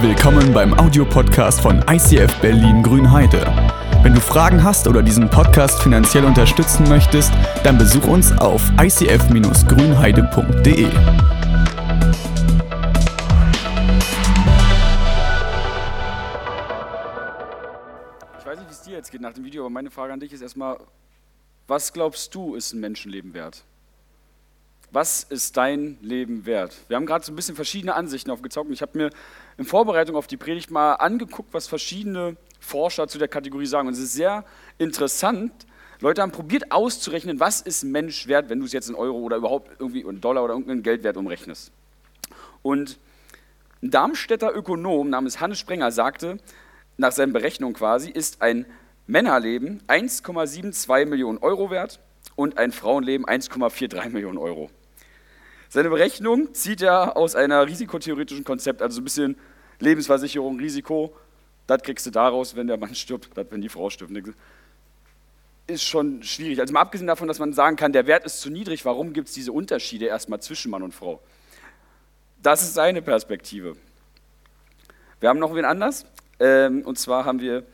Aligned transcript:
Willkommen 0.00 0.54
beim 0.54 0.78
Audiopodcast 0.78 1.60
von 1.60 1.84
ICF 1.90 2.40
Berlin 2.40 2.84
Grünheide. 2.84 3.40
Wenn 4.04 4.14
du 4.14 4.20
Fragen 4.20 4.62
hast 4.62 4.86
oder 4.86 5.02
diesen 5.02 5.28
Podcast 5.28 5.82
finanziell 5.82 6.24
unterstützen 6.24 6.88
möchtest, 6.88 7.32
dann 7.64 7.78
besuch 7.78 8.06
uns 8.06 8.30
auf 8.38 8.62
icf-grünheide.de. 8.80 10.86
Ich 18.38 18.46
weiß 18.46 18.58
nicht, 18.60 18.68
wie 18.68 18.72
es 18.72 18.82
dir 18.82 18.92
jetzt 18.92 19.10
geht 19.10 19.20
nach 19.20 19.32
dem 19.32 19.44
Video, 19.44 19.62
aber 19.62 19.70
meine 19.70 19.90
Frage 19.90 20.12
an 20.12 20.20
dich 20.20 20.32
ist 20.32 20.42
erstmal, 20.42 20.78
was 21.66 21.92
glaubst 21.92 22.32
du, 22.36 22.54
ist 22.54 22.72
ein 22.72 22.78
Menschenleben 22.78 23.34
wert? 23.34 23.64
Was 24.92 25.24
ist 25.24 25.56
dein 25.56 25.98
Leben 26.00 26.46
wert? 26.46 26.76
Wir 26.86 26.96
haben 26.96 27.04
gerade 27.04 27.24
so 27.24 27.32
ein 27.32 27.36
bisschen 27.36 27.56
verschiedene 27.56 27.94
Ansichten 27.94 28.30
aufgezogen. 28.30 28.72
Ich 28.72 28.80
habe 28.80 28.96
mir 28.96 29.10
in 29.58 29.64
Vorbereitung 29.64 30.16
auf 30.16 30.28
die 30.28 30.36
Predigt 30.36 30.70
mal 30.70 30.94
angeguckt, 30.94 31.52
was 31.52 31.66
verschiedene 31.66 32.36
Forscher 32.60 33.08
zu 33.08 33.18
der 33.18 33.28
Kategorie 33.28 33.66
sagen. 33.66 33.88
Und 33.88 33.94
es 33.94 34.00
ist 34.00 34.14
sehr 34.14 34.44
interessant. 34.78 35.52
Leute 36.00 36.22
haben 36.22 36.30
probiert 36.30 36.70
auszurechnen, 36.70 37.40
was 37.40 37.60
ist 37.60 37.82
Mensch 37.82 38.28
wert, 38.28 38.48
wenn 38.48 38.60
du 38.60 38.66
es 38.66 38.72
jetzt 38.72 38.88
in 38.88 38.94
Euro 38.94 39.18
oder 39.18 39.36
überhaupt 39.36 39.72
irgendwie 39.80 40.00
in 40.00 40.20
Dollar 40.20 40.44
oder 40.44 40.54
irgendeinen 40.54 40.84
Geldwert 40.84 41.16
umrechnest. 41.16 41.72
Und 42.62 42.98
ein 43.82 43.90
Darmstädter 43.90 44.54
Ökonom 44.54 45.10
namens 45.10 45.40
Hannes 45.40 45.58
Sprenger 45.58 45.90
sagte, 45.90 46.38
nach 46.96 47.12
seinen 47.12 47.32
Berechnungen 47.32 47.74
quasi, 47.74 48.10
ist 48.10 48.42
ein 48.42 48.64
Männerleben 49.08 49.82
1,72 49.88 51.06
Millionen 51.06 51.38
Euro 51.38 51.70
wert 51.70 51.98
und 52.36 52.58
ein 52.58 52.70
Frauenleben 52.70 53.26
1,43 53.26 54.10
Millionen 54.10 54.38
Euro. 54.38 54.70
Seine 55.68 55.90
Berechnung 55.90 56.54
zieht 56.54 56.80
er 56.80 57.16
aus 57.16 57.34
einer 57.34 57.66
risikotheoretischen 57.66 58.44
Konzept, 58.44 58.82
also 58.82 59.00
ein 59.00 59.04
bisschen 59.04 59.36
Lebensversicherung, 59.80 60.58
Risiko. 60.58 61.14
Das 61.66 61.82
kriegst 61.82 62.06
du 62.06 62.10
daraus, 62.10 62.56
wenn 62.56 62.66
der 62.66 62.78
Mann 62.78 62.94
stirbt, 62.94 63.30
das, 63.34 63.46
wenn 63.50 63.60
die 63.60 63.68
Frau 63.68 63.90
stirbt. 63.90 64.12
Ist 65.66 65.84
schon 65.84 66.22
schwierig. 66.22 66.60
Also 66.60 66.72
mal 66.72 66.80
abgesehen 66.80 67.06
davon, 67.06 67.28
dass 67.28 67.38
man 67.38 67.52
sagen 67.52 67.76
kann, 67.76 67.92
der 67.92 68.06
Wert 68.06 68.24
ist 68.24 68.40
zu 68.40 68.50
niedrig, 68.50 68.84
warum 68.84 69.12
gibt 69.12 69.28
es 69.28 69.34
diese 69.34 69.52
Unterschiede 69.52 70.06
erstmal 70.06 70.40
zwischen 70.40 70.70
Mann 70.70 70.82
und 70.82 70.94
Frau? 70.94 71.20
Das 72.42 72.62
ist 72.62 72.74
seine 72.74 73.02
Perspektive. 73.02 73.76
Wir 75.20 75.28
haben 75.28 75.38
noch 75.38 75.54
wen 75.54 75.64
anders. 75.64 76.06
Ähm, 76.40 76.82
und 76.82 76.98
zwar 76.98 77.24
haben 77.24 77.40
wir 77.40 77.64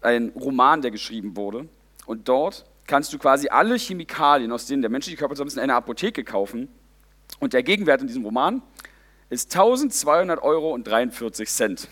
einen 0.00 0.30
Roman, 0.30 0.82
der 0.82 0.90
geschrieben 0.90 1.36
wurde. 1.36 1.68
Und 2.06 2.28
dort 2.28 2.64
kannst 2.86 3.12
du 3.12 3.18
quasi 3.18 3.48
alle 3.48 3.76
Chemikalien, 3.76 4.50
aus 4.50 4.66
denen 4.66 4.82
der 4.82 4.90
menschliche 4.90 5.16
Körper 5.16 5.34
zusammen 5.34 5.48
ist, 5.48 5.54
in 5.54 5.60
einer 5.60 5.76
Apotheke 5.76 6.24
kaufen 6.24 6.68
und 7.38 7.52
der 7.52 7.62
Gegenwert 7.62 8.00
in 8.00 8.06
diesem 8.06 8.24
Roman 8.24 8.62
ist 9.32 9.54
1200 9.56 10.42
Euro 10.42 10.72
und 10.72 10.86
43 10.86 11.48
Cent. 11.48 11.88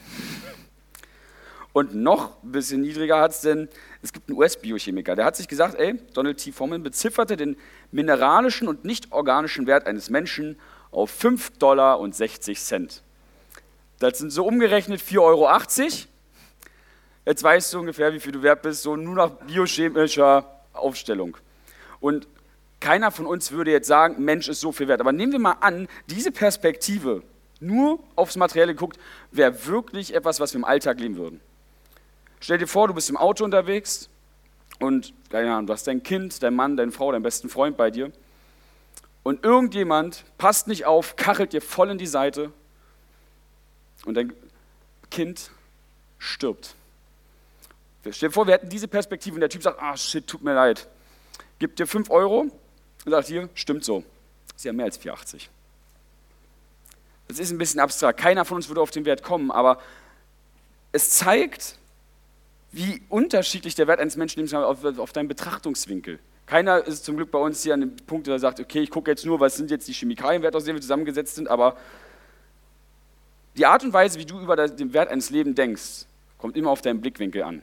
Und 1.72 1.94
noch 1.94 2.42
ein 2.42 2.52
bisschen 2.52 2.82
niedriger 2.82 3.19
hat 3.19 3.30
es 3.30 3.41
denn, 3.41 3.70
es 4.02 4.12
gibt 4.12 4.28
einen 4.28 4.36
US-Biochemiker, 4.36 5.16
der 5.16 5.24
hat 5.24 5.36
sich 5.36 5.48
gesagt, 5.48 5.77
ey, 5.77 5.98
Donald 6.12 6.36
T. 6.36 6.52
Foreman 6.52 6.82
bezifferte 6.82 7.38
den 7.38 7.56
mineralischen 7.92 8.69
und 8.69 8.84
nicht 8.84 9.12
organischen 9.12 9.66
Wert 9.66 9.86
eines 9.86 10.10
Menschen 10.10 10.58
auf 10.91 11.10
5 11.12 11.56
Dollar 11.58 11.98
und 11.98 12.14
60 12.14 12.60
Cent. 12.60 13.02
Das 14.00 14.19
sind 14.19 14.30
so 14.30 14.44
umgerechnet 14.44 15.00
4,80 15.00 15.20
Euro. 15.20 15.48
Jetzt 17.25 17.42
weißt 17.42 17.72
du 17.72 17.80
ungefähr, 17.80 18.12
wie 18.12 18.20
viel 18.20 18.32
du 18.32 18.42
wert 18.42 18.60
bist, 18.60 18.82
so 18.82 18.97
nur 18.97 19.14
nach 19.14 19.30
biochemischer 19.30 20.44
Aufstellung. 20.75 21.38
Und 22.00 22.27
keiner 22.81 23.11
von 23.11 23.27
uns 23.27 23.53
würde 23.53 23.70
jetzt 23.70 23.86
sagen, 23.86 24.25
Mensch 24.25 24.48
ist 24.48 24.61
so 24.61 24.73
viel 24.73 24.89
wert. 24.89 25.00
Aber 25.00 25.12
nehmen 25.12 25.33
wir 25.33 25.39
mal 25.39 25.56
an, 25.61 25.86
diese 26.06 26.33
Perspektive, 26.33 27.22
nur 27.61 28.00
aufs 28.17 28.37
Materielle 28.37 28.75
geguckt, 28.75 28.98
wäre 29.31 29.66
wirklich 29.66 30.15
etwas, 30.15 30.41
was 30.41 30.54
wir 30.54 30.59
im 30.59 30.65
Alltag 30.65 30.99
leben 30.99 31.16
würden. 31.16 31.41
Stell 32.41 32.56
dir 32.56 32.66
vor, 32.66 32.88
du 32.88 32.94
bist 32.94 33.10
im 33.10 33.19
Auto 33.19 33.44
unterwegs 33.44 34.09
und 34.78 35.12
keine 35.28 35.53
Ahnung, 35.53 35.66
du 35.66 35.75
hast 35.75 35.87
dein 35.87 36.03
Kind, 36.03 36.43
dein 36.43 36.54
Mann, 36.54 36.78
deine 36.78 36.91
Frau, 36.91 37.12
deinen 37.12 37.22
besten 37.22 37.50
Freund 37.50 37.77
bei 37.77 37.91
dir 37.91 38.10
und 39.22 39.44
irgendjemand 39.44 40.25
passt 40.38 40.66
nicht 40.66 40.87
auf, 40.87 41.16
kachelt 41.16 41.53
dir 41.53 41.60
voll 41.60 41.91
in 41.91 41.99
die 41.99 42.06
Seite 42.06 42.50
und 44.06 44.15
dein 44.15 44.33
Kind 45.10 45.50
stirbt. 46.19 46.75
Stell 48.10 48.31
dir 48.31 48.33
vor, 48.33 48.47
wir 48.47 48.54
hätten 48.54 48.71
diese 48.71 48.88
Perspektive 48.88 49.34
und 49.34 49.41
der 49.41 49.50
Typ 49.50 49.62
sagt, 49.62 49.83
ah 49.83 49.94
shit, 49.99 50.27
tut 50.27 50.43
mir 50.43 50.54
leid, 50.54 50.88
gibt 51.59 51.78
dir 51.78 51.87
5 51.87 52.09
Euro 52.09 52.47
und 53.05 53.12
sagt 53.12 53.28
hier, 53.28 53.49
stimmt 53.55 53.84
so, 53.84 54.05
ist 54.55 54.65
ja 54.65 54.72
mehr 54.72 54.87
als 54.87 55.00
4,80. 55.00 55.49
Das 57.28 57.38
ist 57.38 57.50
ein 57.50 57.59
bisschen 57.59 57.81
abstrakt. 57.81 58.19
Keiner 58.19 58.44
von 58.44 58.56
uns 58.56 58.69
würde 58.69 58.81
auf 58.81 58.91
den 58.91 59.05
Wert 59.05 59.22
kommen, 59.22 59.50
aber 59.50 59.81
es 60.93 61.10
zeigt, 61.10 61.77
wie 62.72 63.03
unterschiedlich 63.09 63.75
der 63.75 63.87
Wert 63.87 64.00
eines 64.00 64.16
Menschen 64.16 64.43
ist 64.43 64.55
auf, 64.55 64.84
auf 64.84 65.12
deinen 65.12 65.28
Betrachtungswinkel. 65.28 66.19
Keiner 66.47 66.84
ist 66.84 67.05
zum 67.05 67.16
Glück 67.16 67.31
bei 67.31 67.39
uns 67.39 67.62
hier 67.62 67.75
an 67.75 67.81
dem 67.81 67.97
Punkt, 67.97 68.27
der 68.27 68.39
sagt, 68.41 68.59
okay, 68.59 68.81
ich 68.81 68.91
gucke 68.91 69.10
jetzt 69.10 69.25
nur, 69.25 69.39
was 69.39 69.56
sind 69.56 69.71
jetzt 69.71 69.87
die 69.87 69.93
Chemikalienwerte, 69.93 70.56
aus 70.56 70.65
denen 70.65 70.77
wir 70.77 70.83
zusammengesetzt 70.83 71.37
sind, 71.37 71.49
aber 71.49 71.77
die 73.56 73.66
Art 73.66 73.84
und 73.84 73.93
Weise, 73.93 74.19
wie 74.19 74.25
du 74.25 74.41
über 74.41 74.56
den 74.56 74.93
Wert 74.93 75.10
eines 75.10 75.31
Lebens 75.31 75.55
denkst, 75.55 76.06
kommt 76.39 76.56
immer 76.56 76.71
auf 76.71 76.83
deinen 76.83 77.00
Blickwinkel 77.00 77.43
an. 77.43 77.62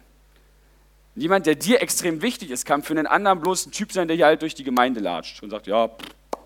Jemand, 1.17 1.47
der 1.47 1.55
dir 1.55 1.81
extrem 1.81 2.21
wichtig 2.21 2.51
ist, 2.51 2.63
kann 2.65 2.83
für 2.83 2.93
einen 2.93 3.07
anderen 3.07 3.41
bloß 3.41 3.65
ein 3.65 3.71
Typ 3.71 3.91
sein, 3.91 4.07
der 4.07 4.15
hier 4.15 4.27
halt 4.27 4.43
durch 4.43 4.53
die 4.53 4.63
Gemeinde 4.63 4.99
latscht 4.99 5.41
und 5.41 5.49
sagt, 5.49 5.65
ja, 5.65 5.89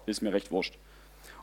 ist 0.05 0.21
mir 0.21 0.31
recht 0.31 0.49
wurscht. 0.49 0.75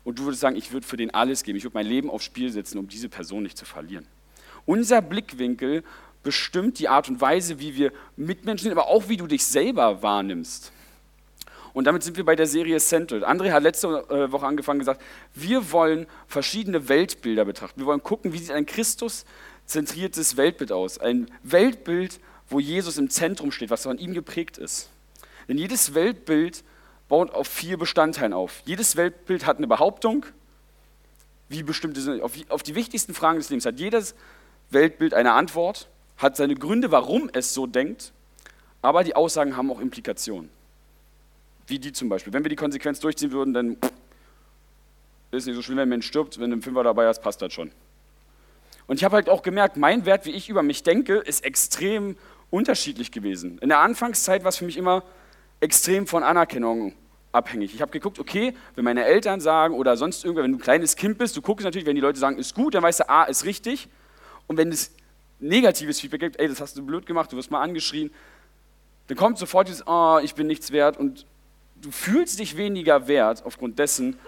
Und 0.03 0.19
du 0.19 0.25
würdest 0.25 0.41
sagen, 0.41 0.57
ich 0.57 0.73
würde 0.73 0.87
für 0.87 0.97
den 0.97 1.13
alles 1.13 1.43
geben, 1.43 1.59
ich 1.59 1.65
würde 1.65 1.75
mein 1.75 1.87
Leben 1.87 2.09
aufs 2.09 2.25
Spiel 2.25 2.51
setzen, 2.51 2.79
um 2.79 2.89
diese 2.89 3.11
Person 3.11 3.43
nicht 3.43 3.59
zu 3.59 3.67
verlieren. 3.67 4.07
Unser 4.65 5.03
Blickwinkel 5.03 5.85
bestimmt 6.23 6.79
die 6.79 6.89
Art 6.89 7.11
und 7.11 7.21
Weise, 7.21 7.61
wie 7.61 7.77
wir 7.77 7.93
Mitmenschen 8.17 8.65
sind, 8.65 8.73
aber 8.73 8.89
auch 8.89 9.11
wie 9.11 9.19
du 9.19 9.27
dich 9.27 9.45
selber 9.45 10.03
wahrnimmst. 10.03 10.73
Und 11.75 11.85
damit 11.85 12.05
sind 12.05 12.17
wir 12.17 12.25
bei 12.25 12.35
der 12.35 12.47
Serie 12.47 12.79
Central. 12.79 13.25
André 13.27 13.53
hat 13.53 13.63
letzte 13.63 13.89
äh, 14.09 14.33
Woche 14.33 14.47
angefangen 14.47 14.79
gesagt, 14.79 15.03
wir 15.35 15.71
wollen 15.71 16.07
verschiedene 16.29 16.89
Weltbilder 16.89 17.45
betrachten. 17.45 17.79
Wir 17.79 17.87
wollen 17.87 18.03
gucken, 18.03 18.33
wie 18.33 18.39
sieht 18.39 18.53
ein 18.53 18.65
Christus-zentriertes 18.65 20.39
Weltbild 20.39 20.73
aus. 20.73 20.99
Ein 20.99 21.31
Weltbild, 21.43 22.21
wo 22.49 22.61
Jesus 22.61 22.99
im 22.99 23.11
Zentrum 23.11 23.53
steht, 23.53 23.71
was 23.71 23.83
von 23.83 23.99
ihm 23.99 24.15
geprägt 24.15 24.59
ist. 24.59 24.89
Denn 25.49 25.59
jedes 25.59 25.95
Weltbild 25.95 26.65
baut 27.09 27.31
auf 27.31 27.49
vier 27.49 27.79
Bestandteilen 27.79 28.33
auf. 28.33 28.63
Jedes 28.65 28.97
Weltbild 28.97 29.47
hat 29.47 29.59
eine 29.59 29.67
Behauptung, 29.67 30.27
wie 31.49 31.63
bestimmte, 31.63 32.23
auf, 32.23 32.63
die 32.63 32.75
wichtigsten 32.75 33.15
Fragen 33.15 33.39
des 33.39 33.49
Lebens 33.49 33.65
hat 33.65 33.81
jedes 33.81 34.15
Weltbild 34.71 35.15
eine 35.15 35.33
Antwort, 35.33 35.89
hat 36.19 36.37
seine 36.37 36.55
Gründe, 36.55 36.91
warum 36.91 37.31
es 37.33 37.55
so 37.55 37.67
denkt, 37.67 38.13
aber 38.83 39.03
die 39.03 39.17
Aussagen 39.17 39.57
haben 39.57 39.71
auch 39.71 39.81
Implikationen. 39.81 40.51
Wie 41.67 41.79
die 41.79 41.93
zum 41.93 42.09
Beispiel. 42.09 42.33
Wenn 42.33 42.45
wir 42.45 42.51
die 42.51 42.57
Konsequenz 42.57 43.01
durchziehen 43.01 43.33
würden, 43.33 43.55
dann 43.55 43.77
ist 45.31 45.47
nicht 45.47 45.57
so 45.57 45.63
schlimm, 45.63 45.77
wenn 45.77 45.85
ein 45.85 45.89
Mensch 45.89 46.07
stirbt, 46.07 46.39
wenn 46.39 46.51
du 46.51 46.55
einen 46.55 46.63
Fünfer 46.63 46.83
dabei 46.83 47.07
hast, 47.07 47.21
passt 47.21 47.41
das 47.43 47.53
schon. 47.53 47.71
Und 48.87 48.97
ich 48.97 49.05
habe 49.05 49.17
halt 49.17 49.29
auch 49.29 49.43
gemerkt, 49.43 49.77
mein 49.77 50.07
Wert, 50.07 50.25
wie 50.25 50.31
ich 50.31 50.49
über 50.49 50.63
mich 50.63 50.83
denke, 50.83 51.17
ist 51.17 51.45
extrem 51.45 52.17
unterschiedlich 52.51 53.13
gewesen. 53.13 53.59
In 53.59 53.69
der 53.69 53.81
Anfangszeit 53.81 54.43
war 54.43 54.51
es 54.51 54.57
für 54.57 54.65
mich 54.65 54.77
immer 54.77 55.03
extrem 55.61 56.07
von 56.07 56.23
Anerkennung 56.23 56.95
abhängig. 57.33 57.75
Ich 57.75 57.83
habe 57.83 57.91
geguckt, 57.91 58.19
okay, 58.19 58.55
wenn 58.75 58.85
meine 58.85 59.05
Eltern 59.05 59.41
sagen 59.41 59.75
oder 59.75 59.97
sonst 59.97 60.25
irgendwer, 60.25 60.45
wenn 60.45 60.53
du 60.53 60.59
ein 60.59 60.63
kleines 60.63 60.97
Kind 60.97 61.19
bist, 61.19 61.37
du 61.37 61.43
guckst 61.43 61.65
natürlich, 61.65 61.87
wenn 61.87 61.95
die 61.95 62.01
Leute 62.01 62.19
sagen, 62.19 62.39
ist 62.39 62.55
gut, 62.55 62.75
dann 62.75 62.83
weißt 62.83 63.01
du, 63.01 63.09
A, 63.09 63.25
ist 63.25 63.45
richtig. 63.45 63.89
Und 64.47 64.57
wenn 64.57 64.73
es 64.73 64.93
negatives 65.41 66.01
Feedback 66.01 66.21
gibt, 66.21 66.41
ey, 66.41 66.49
das 66.49 66.61
hast 66.61 66.77
du 66.77 66.85
blöd 66.85 67.07
gemacht, 67.07 67.31
du 67.33 67.37
wirst 67.37 67.51
mal 67.51 67.61
angeschrien, 67.61 68.11
dann 69.09 69.17
kommt 69.17 69.39
sofort 69.39 69.69
dieses, 69.69 69.87
oh, 69.87 70.19
ich 70.23 70.35
bin 70.35 70.47
nichts 70.47 70.71
wert 70.71 70.97
und 70.97 71.27
du 71.77 71.91
fühlst 71.91 72.39
dich 72.39 72.57
weniger 72.57 73.09
wert 73.09 73.45
aufgrund 73.45 73.79
dessen, 73.79 74.19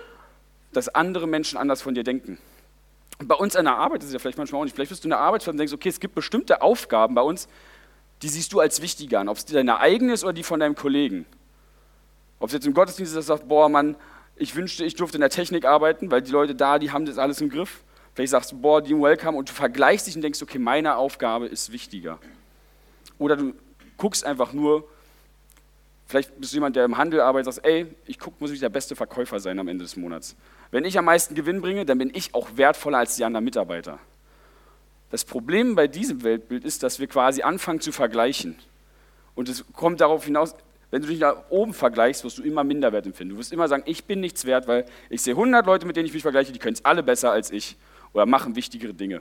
dass 0.72 0.88
andere 0.88 1.26
Menschen 1.26 1.58
anders 1.58 1.82
von 1.82 1.94
dir 1.94 2.04
denken. 2.04 2.38
Und 3.18 3.28
bei 3.28 3.34
uns 3.34 3.56
an 3.56 3.66
der 3.66 3.76
Arbeit 3.76 4.00
ist 4.00 4.08
es 4.08 4.12
ja 4.12 4.18
vielleicht 4.18 4.38
manchmal 4.38 4.60
auch 4.60 4.64
nicht, 4.64 4.74
vielleicht 4.74 4.90
bist 4.90 5.04
du 5.04 5.08
in 5.08 5.10
der 5.10 5.18
Arbeit 5.18 5.46
und 5.46 5.58
denkst, 5.58 5.72
okay, 5.72 5.88
es 5.88 6.00
gibt 6.00 6.14
bestimmte 6.14 6.62
Aufgaben 6.62 7.14
bei 7.14 7.22
uns, 7.22 7.48
die 8.22 8.28
siehst 8.28 8.52
du 8.52 8.60
als 8.60 8.82
wichtiger 8.82 9.20
an, 9.20 9.28
ob 9.28 9.36
es 9.36 9.44
deine 9.46 9.78
eigene 9.78 10.12
ist 10.12 10.24
oder 10.24 10.32
die 10.32 10.42
von 10.42 10.60
deinem 10.60 10.74
Kollegen. 10.74 11.26
Ob 12.38 12.48
es 12.48 12.54
jetzt 12.54 12.66
im 12.66 12.74
Gottesdienst 12.74 13.12
ist, 13.12 13.16
dass 13.16 13.26
du 13.26 13.32
sagst, 13.32 13.48
boah, 13.48 13.68
Mann, 13.68 13.96
ich 14.36 14.54
wünschte, 14.56 14.84
ich 14.84 14.94
durfte 14.94 15.16
in 15.16 15.20
der 15.20 15.30
Technik 15.30 15.64
arbeiten, 15.64 16.10
weil 16.10 16.22
die 16.22 16.30
Leute 16.30 16.54
da, 16.54 16.78
die 16.78 16.90
haben 16.90 17.04
das 17.04 17.18
alles 17.18 17.40
im 17.40 17.50
Griff. 17.50 17.82
Vielleicht 18.14 18.30
sagst 18.30 18.52
du, 18.52 18.58
boah, 18.58 18.82
die 18.82 18.94
Welcome 18.94 19.36
und 19.36 19.48
du 19.48 19.52
vergleichst 19.52 20.06
dich 20.06 20.16
und 20.16 20.22
denkst, 20.22 20.42
okay, 20.42 20.58
meine 20.58 20.96
Aufgabe 20.96 21.46
ist 21.46 21.72
wichtiger. 21.72 22.18
Oder 23.18 23.36
du 23.36 23.54
guckst 23.96 24.24
einfach 24.24 24.52
nur, 24.52 24.88
vielleicht 26.06 26.38
bist 26.40 26.52
du 26.52 26.56
jemand, 26.56 26.76
der 26.76 26.86
im 26.86 26.96
Handel 26.96 27.20
arbeitet, 27.20 27.54
sagst, 27.54 27.66
ey, 27.66 27.86
ich 28.06 28.18
guck, 28.18 28.40
muss 28.40 28.50
ich 28.50 28.60
der 28.60 28.70
beste 28.70 28.96
Verkäufer 28.96 29.38
sein 29.40 29.58
am 29.58 29.68
Ende 29.68 29.84
des 29.84 29.96
Monats. 29.96 30.36
Wenn 30.70 30.84
ich 30.84 30.98
am 30.98 31.04
meisten 31.04 31.34
Gewinn 31.34 31.60
bringe, 31.60 31.84
dann 31.84 31.98
bin 31.98 32.10
ich 32.14 32.34
auch 32.34 32.48
wertvoller 32.56 32.98
als 32.98 33.16
die 33.16 33.24
anderen 33.24 33.44
Mitarbeiter. 33.44 33.98
Das 35.10 35.24
Problem 35.24 35.74
bei 35.74 35.88
diesem 35.88 36.22
Weltbild 36.22 36.64
ist, 36.64 36.82
dass 36.82 37.00
wir 37.00 37.06
quasi 37.06 37.42
anfangen 37.42 37.80
zu 37.80 37.92
vergleichen. 37.92 38.56
Und 39.34 39.48
es 39.48 39.64
kommt 39.72 40.00
darauf 40.00 40.24
hinaus, 40.24 40.54
wenn 40.90 41.02
du 41.02 41.08
dich 41.08 41.20
nach 41.20 41.50
oben 41.50 41.72
vergleichst, 41.72 42.24
wirst 42.24 42.38
du 42.38 42.42
immer 42.42 42.64
Minderwert 42.64 43.06
empfinden. 43.06 43.34
Du 43.34 43.38
wirst 43.38 43.52
immer 43.52 43.68
sagen, 43.68 43.82
ich 43.86 44.04
bin 44.04 44.20
nichts 44.20 44.44
wert, 44.44 44.66
weil 44.66 44.86
ich 45.08 45.22
sehe 45.22 45.34
100 45.34 45.64
Leute, 45.66 45.86
mit 45.86 45.96
denen 45.96 46.06
ich 46.06 46.12
mich 46.12 46.22
vergleiche, 46.22 46.52
die 46.52 46.58
können 46.58 46.74
es 46.74 46.84
alle 46.84 47.02
besser 47.02 47.30
als 47.30 47.50
ich 47.50 47.76
oder 48.12 48.26
machen 48.26 48.56
wichtigere 48.56 48.92
Dinge. 48.94 49.20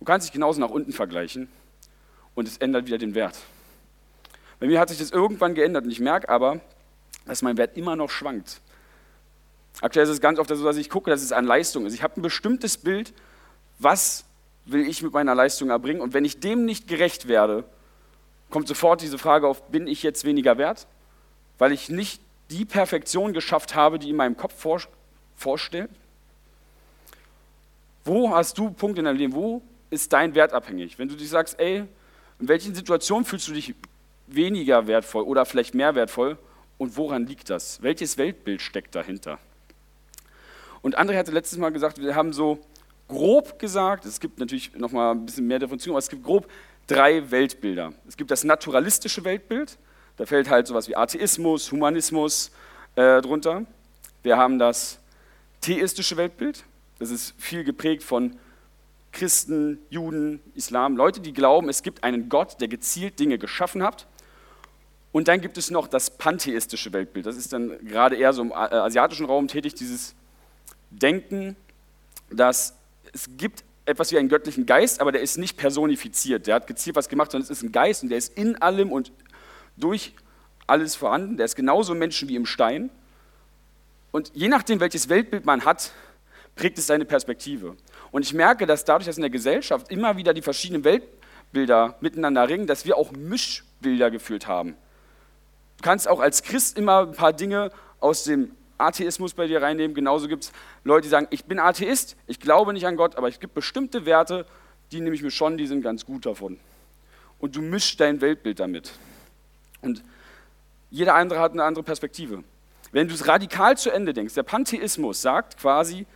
Du 0.00 0.04
kannst 0.04 0.26
dich 0.26 0.32
genauso 0.32 0.60
nach 0.60 0.70
unten 0.70 0.92
vergleichen 0.92 1.48
und 2.34 2.48
es 2.48 2.58
ändert 2.58 2.86
wieder 2.86 2.98
den 2.98 3.14
Wert. 3.14 3.38
Bei 4.58 4.66
mir 4.66 4.80
hat 4.80 4.88
sich 4.88 4.98
das 4.98 5.10
irgendwann 5.10 5.54
geändert 5.54 5.84
und 5.84 5.90
ich 5.90 6.00
merke 6.00 6.28
aber, 6.28 6.60
dass 7.26 7.42
mein 7.42 7.56
Wert 7.56 7.76
immer 7.76 7.94
noch 7.94 8.10
schwankt. 8.10 8.60
Aktuell 9.80 10.04
ist 10.04 10.10
es 10.10 10.20
ganz 10.20 10.38
oft 10.38 10.48
so, 10.48 10.64
dass 10.64 10.76
ich 10.76 10.90
gucke, 10.90 11.10
dass 11.10 11.22
es 11.22 11.32
an 11.32 11.44
Leistung 11.44 11.86
ist. 11.86 11.94
Ich 11.94 12.02
habe 12.02 12.20
ein 12.20 12.22
bestimmtes 12.22 12.76
Bild, 12.76 13.12
was 13.78 14.24
will 14.64 14.86
ich 14.86 15.02
mit 15.02 15.12
meiner 15.12 15.34
Leistung 15.34 15.70
erbringen 15.70 16.00
und 16.00 16.14
wenn 16.14 16.24
ich 16.24 16.40
dem 16.40 16.64
nicht 16.64 16.86
gerecht 16.86 17.28
werde, 17.28 17.64
kommt 18.50 18.68
sofort 18.68 19.00
diese 19.00 19.18
Frage 19.18 19.48
auf, 19.48 19.62
bin 19.68 19.86
ich 19.86 20.02
jetzt 20.02 20.24
weniger 20.24 20.58
wert? 20.58 20.86
Weil 21.58 21.72
ich 21.72 21.88
nicht 21.88 22.20
die 22.50 22.64
Perfektion 22.64 23.32
geschafft 23.32 23.74
habe, 23.74 23.98
die 23.98 24.10
in 24.10 24.16
meinem 24.16 24.36
Kopf 24.36 24.54
vor, 24.58 24.82
vorstellt? 25.36 25.90
Wo 28.04 28.30
hast 28.30 28.58
du 28.58 28.70
Punkte 28.70 29.00
in 29.00 29.06
deinem 29.06 29.16
Leben? 29.16 29.32
Wo 29.32 29.62
ist 29.90 30.12
dein 30.12 30.34
Wert 30.34 30.52
abhängig? 30.52 30.98
Wenn 30.98 31.08
du 31.08 31.16
dich 31.16 31.28
sagst, 31.28 31.58
ey, 31.58 31.84
in 32.38 32.48
welchen 32.48 32.74
Situationen 32.74 33.24
fühlst 33.24 33.48
du 33.48 33.52
dich 33.52 33.74
weniger 34.26 34.86
wertvoll 34.86 35.22
oder 35.22 35.44
vielleicht 35.44 35.74
mehr 35.74 35.94
wertvoll 35.94 36.36
und 36.78 36.96
woran 36.96 37.26
liegt 37.26 37.50
das? 37.50 37.82
Welches 37.82 38.18
Weltbild 38.18 38.60
steckt 38.60 38.94
dahinter? 38.94 39.38
Und 40.82 40.98
André 40.98 41.16
hatte 41.16 41.30
letztes 41.30 41.58
Mal 41.58 41.70
gesagt, 41.70 42.00
wir 42.00 42.14
haben 42.14 42.32
so 42.32 42.58
grob 43.12 43.58
gesagt, 43.58 44.04
es 44.06 44.18
gibt 44.18 44.38
natürlich 44.38 44.74
noch 44.74 44.90
mal 44.90 45.12
ein 45.12 45.26
bisschen 45.26 45.46
mehr 45.46 45.58
Definition, 45.58 45.92
aber 45.92 45.98
es 45.98 46.08
gibt 46.08 46.24
grob 46.24 46.48
drei 46.86 47.30
Weltbilder. 47.30 47.92
Es 48.08 48.16
gibt 48.16 48.30
das 48.30 48.42
naturalistische 48.42 49.24
Weltbild, 49.24 49.78
da 50.16 50.26
fällt 50.26 50.50
halt 50.50 50.66
sowas 50.66 50.88
wie 50.88 50.96
Atheismus, 50.96 51.70
Humanismus 51.70 52.50
äh, 52.96 53.20
drunter. 53.20 53.64
Wir 54.22 54.36
haben 54.36 54.58
das 54.58 54.98
theistische 55.60 56.16
Weltbild, 56.16 56.64
das 56.98 57.10
ist 57.10 57.34
viel 57.38 57.64
geprägt 57.64 58.02
von 58.02 58.36
Christen, 59.12 59.78
Juden, 59.90 60.40
Islam, 60.54 60.96
Leute, 60.96 61.20
die 61.20 61.34
glauben, 61.34 61.68
es 61.68 61.82
gibt 61.82 62.02
einen 62.02 62.28
Gott, 62.30 62.60
der 62.60 62.68
gezielt 62.68 63.18
Dinge 63.18 63.38
geschaffen 63.38 63.82
hat. 63.82 64.06
Und 65.12 65.28
dann 65.28 65.42
gibt 65.42 65.58
es 65.58 65.70
noch 65.70 65.86
das 65.86 66.08
pantheistische 66.08 66.94
Weltbild. 66.94 67.26
Das 67.26 67.36
ist 67.36 67.52
dann 67.52 67.78
gerade 67.86 68.16
eher 68.16 68.32
so 68.32 68.40
im 68.40 68.52
asiatischen 68.52 69.26
Raum 69.26 69.46
tätig, 69.46 69.74
dieses 69.74 70.14
Denken, 70.90 71.54
dass 72.30 72.74
es 73.12 73.28
gibt 73.36 73.64
etwas 73.84 74.12
wie 74.12 74.18
einen 74.18 74.28
göttlichen 74.28 74.66
Geist, 74.66 75.00
aber 75.00 75.12
der 75.12 75.22
ist 75.22 75.38
nicht 75.38 75.56
personifiziert. 75.56 76.46
Der 76.46 76.56
hat 76.56 76.66
gezielt 76.66 76.96
was 76.96 77.08
gemacht, 77.08 77.30
sondern 77.30 77.44
es 77.44 77.50
ist 77.50 77.62
ein 77.62 77.72
Geist 77.72 78.02
und 78.02 78.08
der 78.08 78.18
ist 78.18 78.36
in 78.36 78.60
allem 78.62 78.92
und 78.92 79.12
durch 79.76 80.14
alles 80.66 80.94
vorhanden. 80.94 81.36
Der 81.36 81.44
ist 81.44 81.56
genauso 81.56 81.94
Menschen 81.94 82.28
wie 82.28 82.36
im 82.36 82.46
Stein. 82.46 82.90
Und 84.12 84.30
je 84.34 84.48
nachdem, 84.48 84.80
welches 84.80 85.08
Weltbild 85.08 85.44
man 85.44 85.64
hat, 85.64 85.92
prägt 86.54 86.78
es 86.78 86.86
seine 86.86 87.04
Perspektive. 87.04 87.76
Und 88.10 88.22
ich 88.22 88.34
merke, 88.34 88.66
dass 88.66 88.84
dadurch, 88.84 89.06
dass 89.06 89.16
in 89.16 89.22
der 89.22 89.30
Gesellschaft 89.30 89.90
immer 89.90 90.16
wieder 90.16 90.34
die 90.34 90.42
verschiedenen 90.42 90.84
Weltbilder 90.84 91.96
miteinander 92.00 92.48
ringen, 92.48 92.66
dass 92.66 92.84
wir 92.84 92.96
auch 92.96 93.10
Mischbilder 93.12 94.10
gefühlt 94.10 94.46
haben. 94.46 94.76
Du 95.78 95.82
kannst 95.82 96.06
auch 96.06 96.20
als 96.20 96.42
Christ 96.42 96.78
immer 96.78 97.08
ein 97.08 97.12
paar 97.12 97.32
Dinge 97.32 97.72
aus 98.00 98.24
dem 98.24 98.52
Atheismus 98.82 99.34
bei 99.34 99.46
dir 99.46 99.62
reinnehmen. 99.62 99.94
Genauso 99.94 100.28
gibt 100.28 100.44
es 100.44 100.52
Leute, 100.84 101.02
die 101.02 101.08
sagen, 101.08 101.28
ich 101.30 101.44
bin 101.44 101.58
Atheist, 101.58 102.16
ich 102.26 102.40
glaube 102.40 102.72
nicht 102.72 102.86
an 102.86 102.96
Gott, 102.96 103.16
aber 103.16 103.28
es 103.28 103.40
gibt 103.40 103.54
bestimmte 103.54 104.04
Werte, 104.06 104.46
die 104.92 105.00
nehme 105.00 105.14
ich 105.14 105.22
mir 105.22 105.30
schon, 105.30 105.56
die 105.56 105.66
sind 105.66 105.82
ganz 105.82 106.04
gut 106.04 106.26
davon. 106.26 106.58
Und 107.38 107.56
du 107.56 107.62
mischst 107.62 107.98
dein 108.00 108.20
Weltbild 108.20 108.60
damit. 108.60 108.92
Und 109.80 110.02
jeder 110.90 111.14
andere 111.14 111.40
hat 111.40 111.52
eine 111.52 111.64
andere 111.64 111.82
Perspektive. 111.82 112.44
Wenn 112.92 113.08
du 113.08 113.14
es 113.14 113.26
radikal 113.26 113.76
zu 113.76 113.90
Ende 113.90 114.12
denkst, 114.12 114.34
der 114.34 114.42
Pantheismus 114.42 115.22
sagt 115.22 115.58
quasi, 115.58 116.06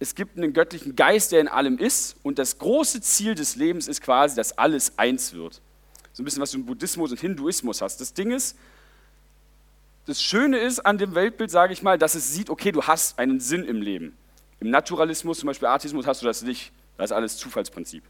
es 0.00 0.14
gibt 0.14 0.36
einen 0.36 0.52
göttlichen 0.52 0.96
Geist, 0.96 1.32
der 1.32 1.40
in 1.40 1.48
allem 1.48 1.78
ist, 1.78 2.16
und 2.22 2.38
das 2.38 2.58
große 2.58 3.00
Ziel 3.00 3.34
des 3.34 3.56
Lebens 3.56 3.86
ist 3.88 4.02
quasi, 4.02 4.34
dass 4.34 4.58
alles 4.58 4.98
eins 4.98 5.32
wird. 5.32 5.62
So 6.12 6.22
ein 6.22 6.24
bisschen, 6.24 6.42
was 6.42 6.50
du 6.50 6.58
im 6.58 6.66
Buddhismus 6.66 7.12
und 7.12 7.20
Hinduismus 7.20 7.80
hast. 7.80 8.00
Das 8.00 8.12
Ding 8.12 8.32
ist, 8.32 8.56
das 10.06 10.22
Schöne 10.22 10.58
ist 10.58 10.80
an 10.80 10.98
dem 10.98 11.14
Weltbild, 11.14 11.50
sage 11.50 11.72
ich 11.72 11.82
mal, 11.82 11.98
dass 11.98 12.14
es 12.14 12.32
sieht, 12.32 12.50
okay, 12.50 12.72
du 12.72 12.82
hast 12.82 13.18
einen 13.18 13.40
Sinn 13.40 13.64
im 13.64 13.80
Leben. 13.80 14.16
Im 14.60 14.70
Naturalismus, 14.70 15.38
zum 15.38 15.46
Beispiel 15.46 15.68
Atheismus, 15.68 16.06
hast 16.06 16.22
du 16.22 16.26
das 16.26 16.42
nicht. 16.42 16.72
Das 16.96 17.10
ist 17.10 17.16
alles 17.16 17.36
Zufallsprinzip. 17.36 18.04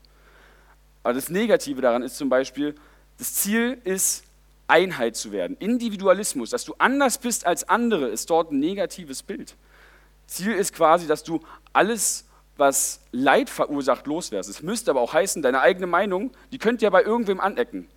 Aber 1.03 1.15
das 1.15 1.29
Negative 1.29 1.81
daran 1.81 2.03
ist 2.03 2.17
zum 2.17 2.29
Beispiel, 2.29 2.75
das 3.19 3.35
Ziel 3.35 3.81
ist, 3.85 4.25
Einheit 4.67 5.15
zu 5.15 5.31
werden. 5.31 5.57
Individualismus, 5.59 6.51
dass 6.51 6.65
du 6.65 6.75
anders 6.79 7.19
bist 7.19 7.47
als 7.47 7.69
andere, 7.69 8.09
ist 8.09 8.31
dort 8.31 8.51
ein 8.51 8.61
negatives 8.61 9.23
Bild. 9.23 9.57
Ziel 10.27 10.53
ist 10.53 10.73
quasi, 10.73 11.07
dass 11.07 11.23
du 11.23 11.41
alles, 11.73 12.25
was 12.57 13.01
Leid 13.13 13.51
verursacht, 13.51 14.07
loswärst. 14.07 14.49
Es 14.49 14.63
müsste 14.63 14.91
aber 14.91 15.03
auch 15.03 15.13
heißen, 15.13 15.43
deine 15.43 15.61
eigene 15.61 15.87
Meinung, 15.87 16.31
die 16.51 16.59
könnte 16.59 16.85
ja 16.85 16.91
bei 16.91 17.03
irgendwem 17.03 17.41
anecken. 17.41 17.89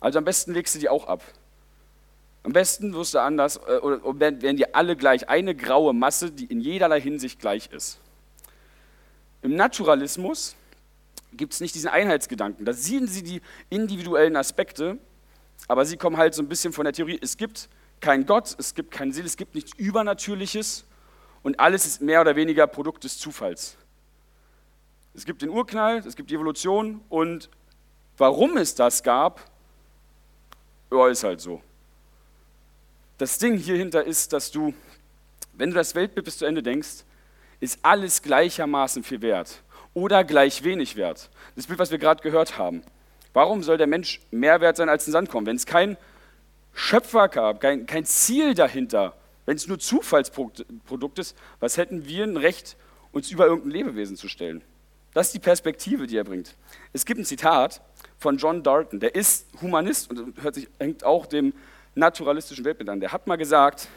Also 0.00 0.18
am 0.18 0.24
besten 0.24 0.52
legst 0.54 0.74
du 0.74 0.80
die 0.80 0.88
auch 0.88 1.06
ab. 1.06 1.22
Am 2.44 2.52
besten 2.52 2.92
wirst 2.92 3.14
du 3.14 3.20
anders, 3.20 3.56
äh, 3.68 3.78
oder 3.78 4.18
werden 4.18 4.56
die 4.56 4.74
alle 4.74 4.96
gleich, 4.96 5.28
eine 5.28 5.54
graue 5.54 5.92
Masse, 5.92 6.30
die 6.30 6.46
in 6.46 6.60
jederlei 6.60 7.00
Hinsicht 7.00 7.38
gleich 7.38 7.70
ist. 7.72 7.98
Im 9.42 9.54
Naturalismus 9.54 10.56
gibt 11.32 11.52
es 11.52 11.60
nicht 11.60 11.74
diesen 11.74 11.88
Einheitsgedanken. 11.88 12.64
Da 12.64 12.72
sehen 12.72 13.06
sie 13.06 13.22
die 13.22 13.40
individuellen 13.70 14.36
Aspekte, 14.36 14.98
aber 15.68 15.84
sie 15.84 15.96
kommen 15.96 16.16
halt 16.16 16.34
so 16.34 16.42
ein 16.42 16.48
bisschen 16.48 16.72
von 16.72 16.84
der 16.84 16.92
Theorie, 16.92 17.18
es 17.20 17.36
gibt 17.36 17.68
keinen 18.00 18.26
Gott, 18.26 18.54
es 18.58 18.74
gibt 18.74 18.90
keine 18.90 19.12
Seele, 19.12 19.26
es 19.26 19.36
gibt 19.36 19.54
nichts 19.54 19.72
Übernatürliches 19.76 20.84
und 21.42 21.58
alles 21.60 21.86
ist 21.86 22.02
mehr 22.02 22.20
oder 22.20 22.36
weniger 22.36 22.66
Produkt 22.66 23.04
des 23.04 23.18
Zufalls. 23.18 23.76
Es 25.14 25.24
gibt 25.24 25.42
den 25.42 25.50
Urknall, 25.50 25.98
es 25.98 26.16
gibt 26.16 26.30
die 26.30 26.34
Evolution 26.34 27.00
und 27.08 27.48
warum 28.16 28.56
es 28.56 28.74
das 28.74 29.02
gab, 29.02 29.40
ja, 30.90 31.08
ist 31.08 31.24
halt 31.24 31.40
so. 31.40 31.62
Das 33.22 33.38
Ding 33.38 33.56
hierhinter 33.56 34.02
ist, 34.02 34.32
dass 34.32 34.50
du, 34.50 34.74
wenn 35.52 35.70
du 35.70 35.76
das 35.76 35.94
Weltbild 35.94 36.24
bis 36.24 36.38
zu 36.38 36.44
Ende 36.44 36.60
denkst, 36.60 37.04
ist 37.60 37.78
alles 37.82 38.20
gleichermaßen 38.20 39.04
viel 39.04 39.22
wert 39.22 39.62
oder 39.94 40.24
gleich 40.24 40.64
wenig 40.64 40.96
wert. 40.96 41.30
Das 41.54 41.68
Bild, 41.68 41.78
was 41.78 41.92
wir 41.92 41.98
gerade 41.98 42.20
gehört 42.20 42.58
haben. 42.58 42.82
Warum 43.32 43.62
soll 43.62 43.76
der 43.76 43.86
Mensch 43.86 44.20
mehr 44.32 44.60
wert 44.60 44.76
sein 44.76 44.88
als 44.88 45.06
ein 45.06 45.12
Sandkorn? 45.12 45.46
Wenn 45.46 45.54
es 45.54 45.66
kein 45.66 45.96
Schöpfer 46.74 47.28
gab, 47.28 47.60
kein, 47.60 47.86
kein 47.86 48.04
Ziel 48.04 48.54
dahinter, 48.54 49.14
wenn 49.46 49.54
es 49.54 49.68
nur 49.68 49.78
Zufallsprodukt 49.78 51.20
ist, 51.20 51.36
was 51.60 51.76
hätten 51.76 52.06
wir 52.06 52.24
ein 52.24 52.36
Recht, 52.36 52.76
uns 53.12 53.30
über 53.30 53.46
irgendein 53.46 53.70
Lebewesen 53.70 54.16
zu 54.16 54.26
stellen? 54.26 54.64
Das 55.14 55.28
ist 55.28 55.34
die 55.34 55.38
Perspektive, 55.38 56.08
die 56.08 56.16
er 56.16 56.24
bringt. 56.24 56.56
Es 56.92 57.06
gibt 57.06 57.20
ein 57.20 57.24
Zitat 57.24 57.82
von 58.18 58.36
John 58.36 58.64
Dalton, 58.64 58.98
der 58.98 59.14
ist 59.14 59.46
Humanist 59.60 60.10
und 60.10 60.42
hört 60.42 60.56
sich, 60.56 60.66
hängt 60.80 61.04
auch 61.04 61.26
dem 61.26 61.52
naturalistischen 61.94 62.64
Weltbild 62.64 62.88
an. 62.88 63.00
Der 63.00 63.12
hat 63.12 63.26
mal 63.26 63.36
gesagt, 63.36 63.88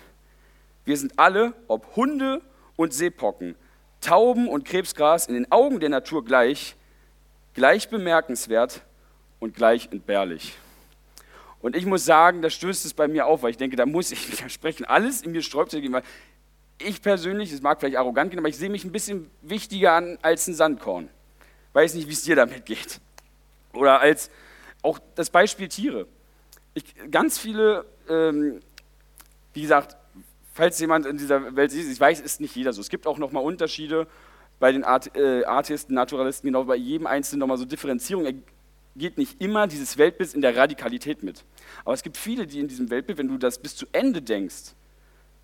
wir 0.84 0.98
sind 0.98 1.18
alle, 1.18 1.54
ob 1.68 1.96
Hunde 1.96 2.42
und 2.76 2.94
Seepocken, 2.94 3.56
Tauben 4.02 4.48
und 4.48 4.66
Krebsgras, 4.66 5.28
in 5.28 5.34
den 5.34 5.52
Augen 5.52 5.80
der 5.80 5.90
Natur 5.90 6.24
gleich, 6.24 6.76
gleich 7.54 7.90
bemerkenswert 7.90 8.82
und 9.40 9.56
gleich 9.56 9.90
entbehrlich. 9.92 10.58
Und 11.62 11.76
ich 11.76 11.86
muss 11.86 12.06
sagen, 12.06 12.42
da 12.42 12.50
stößt 12.50 12.86
es 12.86 12.94
bei 12.94 13.08
mir 13.08 13.26
auf, 13.26 13.42
weil 13.42 13.50
ich 13.52 13.58
denke, 13.58 13.76
da 13.76 13.86
muss 13.86 14.12
ich 14.12 14.32
widersprechen. 14.32 14.86
Alles 14.86 15.22
in 15.22 15.32
mir 15.32 15.42
sträubt 15.42 15.72
sich, 15.72 15.92
weil 15.92 16.04
ich 16.78 17.02
persönlich, 17.02 17.52
es 17.52 17.62
mag 17.62 17.80
vielleicht 17.80 17.98
arrogant 17.98 18.30
gehen, 18.30 18.40
aber 18.40 18.50
ich 18.50 18.58
sehe 18.58 18.70
mich 18.70 18.84
ein 18.84 18.92
bisschen 18.92 19.32
wichtiger 19.42 19.94
an 19.94 20.20
als 20.22 20.48
ein 20.48 20.54
Sandkorn. 20.54 21.10
Weiß 21.74 21.96
nicht, 21.96 22.08
wie 22.08 22.14
es 22.14 22.24
dir 22.24 22.36
damit 22.36 22.66
geht. 22.66 23.00
Oder 23.74 24.00
als 24.00 24.30
auch 24.82 25.00
das 25.16 25.30
Beispiel 25.30 25.68
Tiere 25.68 26.06
ich, 26.76 26.84
ganz 27.10 27.40
viele, 27.40 27.86
ähm, 28.08 28.60
wie 29.54 29.62
gesagt, 29.62 29.98
falls 30.54 30.80
jemand 30.80 31.06
in 31.06 31.18
dieser 31.18 31.56
Welt 31.56 31.72
sieht, 31.72 31.90
ich 31.90 32.00
weiß, 32.00 32.20
ist 32.22 32.40
nicht 32.42 32.56
jeder 32.56 32.74
so. 32.74 32.82
Es 32.82 32.90
gibt 32.90 33.08
auch 33.08 33.18
nochmal 33.18 33.44
Unterschiede 33.44 34.08
bei 34.60 34.72
den 34.72 34.84
Art, 34.84 35.16
äh, 35.18 35.44
Artisten, 35.46 35.94
Naturalisten, 35.94 36.48
genau 36.48 36.66
bei 36.66 36.76
jedem 36.76 37.08
Einzelnen 37.08 37.40
nochmal 37.40 37.58
so 37.58 37.66
Differenzierung. 37.66 38.26
Er 38.26 38.34
geht 38.96 39.18
nicht 39.18 39.42
immer 39.42 39.68
dieses 39.68 39.98
Weltbild 39.98 40.34
in 40.34 40.42
der 40.42 40.56
Radikalität 40.56 41.24
mit. 41.24 41.44
Aber 41.84 41.94
es 41.94 42.04
gibt 42.04 42.18
viele, 42.18 42.46
die 42.46 42.60
in 42.60 42.68
diesem 42.68 42.90
Weltbild, 42.90 43.18
wenn 43.18 43.28
du 43.28 43.38
das 43.38 43.58
bis 43.58 43.76
zu 43.76 43.86
Ende 43.92 44.22
denkst, 44.22 44.74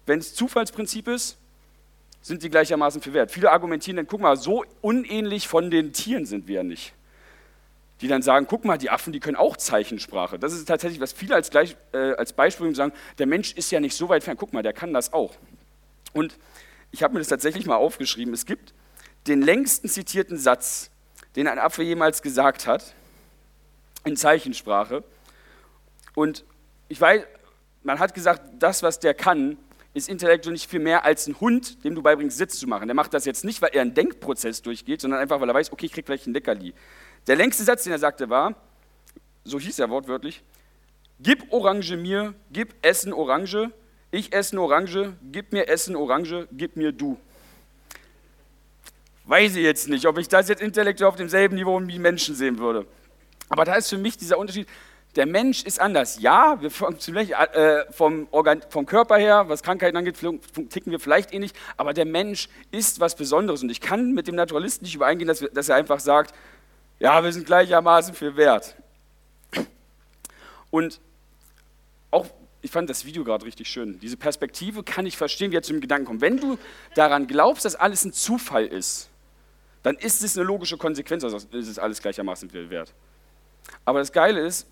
wenn 0.06 0.20
es 0.20 0.36
Zufallsprinzip 0.36 1.08
ist, 1.08 1.38
sind 2.22 2.44
die 2.44 2.50
gleichermaßen 2.50 3.02
viel 3.02 3.14
wert. 3.14 3.32
Viele 3.32 3.52
argumentieren 3.52 3.98
dann, 3.98 4.08
guck 4.08 4.22
mal, 4.22 4.36
so 4.36 4.64
unähnlich 4.82 5.48
von 5.48 5.72
den 5.72 5.94
Tieren 5.94 6.26
sind 6.26 6.48
wir 6.48 6.56
ja 6.56 6.64
nicht 6.64 6.94
die 8.01 8.08
dann 8.08 8.22
sagen, 8.22 8.48
guck 8.50 8.65
mal, 8.65 8.77
die 8.77 8.89
Affen, 8.89 9.13
die 9.13 9.20
können 9.20 9.38
auch 9.38 9.58
Zeichensprache. 9.58 10.39
Das 10.39 10.53
ist 10.53 10.65
tatsächlich, 10.65 11.00
was 11.00 11.13
viele 11.13 11.36
als, 11.36 11.51
gleich, 11.51 11.77
äh, 11.93 12.13
als 12.13 12.34
Beispiel 12.34 12.74
sagen, 12.75 12.93
der 13.20 13.27
Mensch 13.27 13.53
ist 13.53 13.72
ja 13.72 13.79
nicht 13.79 13.96
so 13.96 14.10
weit 14.10 14.24
fern, 14.24 14.38
guck 14.38 14.53
mal, 14.53 14.63
der 14.63 14.74
kann 14.74 14.93
das 14.93 15.13
auch. 15.13 15.36
Und 16.13 16.38
ich 16.91 17.03
habe 17.03 17.13
mir 17.13 17.20
das 17.20 17.27
tatsächlich 17.27 17.65
mal 17.65 17.75
aufgeschrieben, 17.75 18.34
es 18.34 18.46
gibt 18.46 18.74
den 19.27 19.41
längsten 19.41 19.88
zitierten 19.88 20.38
Satz, 20.38 20.89
den 21.36 21.48
ein 21.48 21.60
Affe 21.60 21.84
jemals 21.84 22.22
gesagt 22.22 22.65
hat, 22.65 22.93
in 24.03 24.17
Zeichensprache. 24.17 25.03
Und 26.15 26.43
ich 26.89 27.00
weiß, 27.00 27.24
man 27.84 28.00
hat 28.00 28.13
gesagt, 28.13 28.41
das, 28.60 28.84
was 28.84 29.00
der 29.00 29.13
kann, 29.13 29.58
ist 29.93 30.10
intellektuell 30.10 30.53
nicht 30.53 30.70
viel 30.70 30.79
mehr 30.79 31.05
als 31.05 31.27
ein 31.27 31.39
Hund, 31.39 31.84
dem 31.84 31.96
du 31.96 32.01
beibringst, 32.01 32.38
Sitz 32.38 32.58
zu 32.58 32.67
machen. 32.67 32.88
Der 32.88 32.96
macht 32.96 33.13
das 33.13 33.25
jetzt 33.25 33.43
nicht, 33.43 33.62
weil 33.62 33.72
er 33.74 33.81
einen 33.81 33.93
Denkprozess 33.93 34.62
durchgeht, 34.62 35.01
sondern 35.01 35.20
einfach, 35.20 35.39
weil 35.41 35.50
er 35.50 35.53
weiß, 35.53 35.72
okay, 35.72 35.86
ich 35.86 35.91
krieg 35.91 36.05
vielleicht 36.05 36.27
ein 36.27 36.34
Leckerli. 36.34 36.74
Der 37.28 37.36
längste 37.36 37.63
Satz, 37.63 37.84
den 37.84 37.94
er 37.94 38.00
sagte, 38.00 38.30
war, 38.30 38.56
so 39.44 39.60
hieß 39.60 39.80
er 39.80 39.90
wortwörtlich, 39.90 40.44
gib 41.20 41.51
Orange 41.51 41.96
mir, 41.98 42.34
gib 42.51 42.74
Essen 42.82 43.13
Orange, 43.13 43.72
ich 44.12 44.34
esse 44.34 44.60
Orange, 44.60 45.13
gib 45.32 45.54
mir 45.54 45.70
Essen 45.70 45.96
Orange, 45.96 46.48
gib 46.51 46.75
mir 46.75 46.92
du. 46.92 47.18
Weiß 49.25 49.56
ich 49.56 49.63
jetzt 49.63 49.88
nicht, 49.88 50.06
ob 50.06 50.18
ich 50.18 50.28
das 50.28 50.50
jetzt 50.50 50.62
intellektuell 50.62 51.08
auf 51.08 51.16
demselben 51.16 51.56
Niveau 51.56 51.80
wie 51.82 52.00
Menschen 52.00 52.36
sehen 52.36 52.58
würde. 52.58 52.86
Aber 53.48 53.63
da 53.63 53.75
ist 53.75 53.90
für 53.90 53.98
mich 53.98 54.18
dieser 54.18 54.38
Unterschied, 54.38 54.68
der 55.16 55.25
Mensch 55.25 55.63
ist 55.63 55.80
anders. 55.80 56.20
Ja, 56.22 56.58
wir 56.62 56.70
äh, 56.70 57.92
vom, 57.92 58.28
Organ, 58.32 58.62
vom 58.70 58.86
Körper 58.86 59.18
her, 59.18 59.48
was 59.48 59.63
Krankheiten 59.63 59.96
angeht, 59.96 60.18
ticken 60.70 60.92
wir 60.92 61.00
vielleicht 61.00 61.34
ähnlich, 61.34 61.54
aber 61.78 61.94
der 61.94 62.06
Mensch 62.06 62.50
ist 62.72 63.00
was 63.00 63.16
Besonderes. 63.16 63.62
Und 63.62 63.70
ich 63.70 63.80
kann 63.80 64.13
mit 64.13 64.28
dem 64.28 64.36
Naturalisten 64.36 64.86
nicht 64.86 64.96
übereingehen, 64.96 65.28
dass, 65.28 65.42
wir, 65.42 65.50
dass 65.50 65.70
er 65.70 65.75
einfach 65.75 66.00
sagt, 66.00 66.34
ja, 67.01 67.24
wir 67.24 67.34
sind 67.34 67.48
gleichermaßen 67.48 68.13
viel 68.13 68.36
wert. 68.36 68.75
Und 70.70 71.01
auch, 72.12 72.27
ich 72.62 72.70
fand 72.70 72.91
das 72.91 73.05
Video 73.05 73.24
gerade 73.24 73.43
richtig 73.43 73.67
schön. 73.67 74.00
Diese 74.00 74.17
Perspektive 74.17 74.84
kann 74.84 75.08
ich 75.08 75.17
verstehen, 75.17 75.51
wie 75.51 75.55
er 75.55 75.63
zu 75.63 75.74
dem 75.74 75.81
Gedanken 75.81 76.05
kommt. 76.05 76.22
Wenn 76.22 76.38
du 76.38 76.60
daran 76.93 77.25
glaubst, 77.25 77.65
dass 77.65 77.74
alles 77.74 78.05
ein 78.05 78.13
Zufall 78.13 78.67
ist, 78.67 79.10
dann 79.81 79.96
ist 79.96 80.24
es 80.24 80.38
eine 80.38 80.46
logische 80.46 80.77
Konsequenz, 80.77 81.24
also 81.24 81.38
ist 81.38 81.67
es 81.67 81.79
alles 81.79 82.03
gleichermaßen 82.03 82.51
viel 82.51 82.70
wert. 82.70 82.93
Aber 83.84 83.98
das 83.98 84.12
Geile 84.12 84.39
ist, 84.39 84.67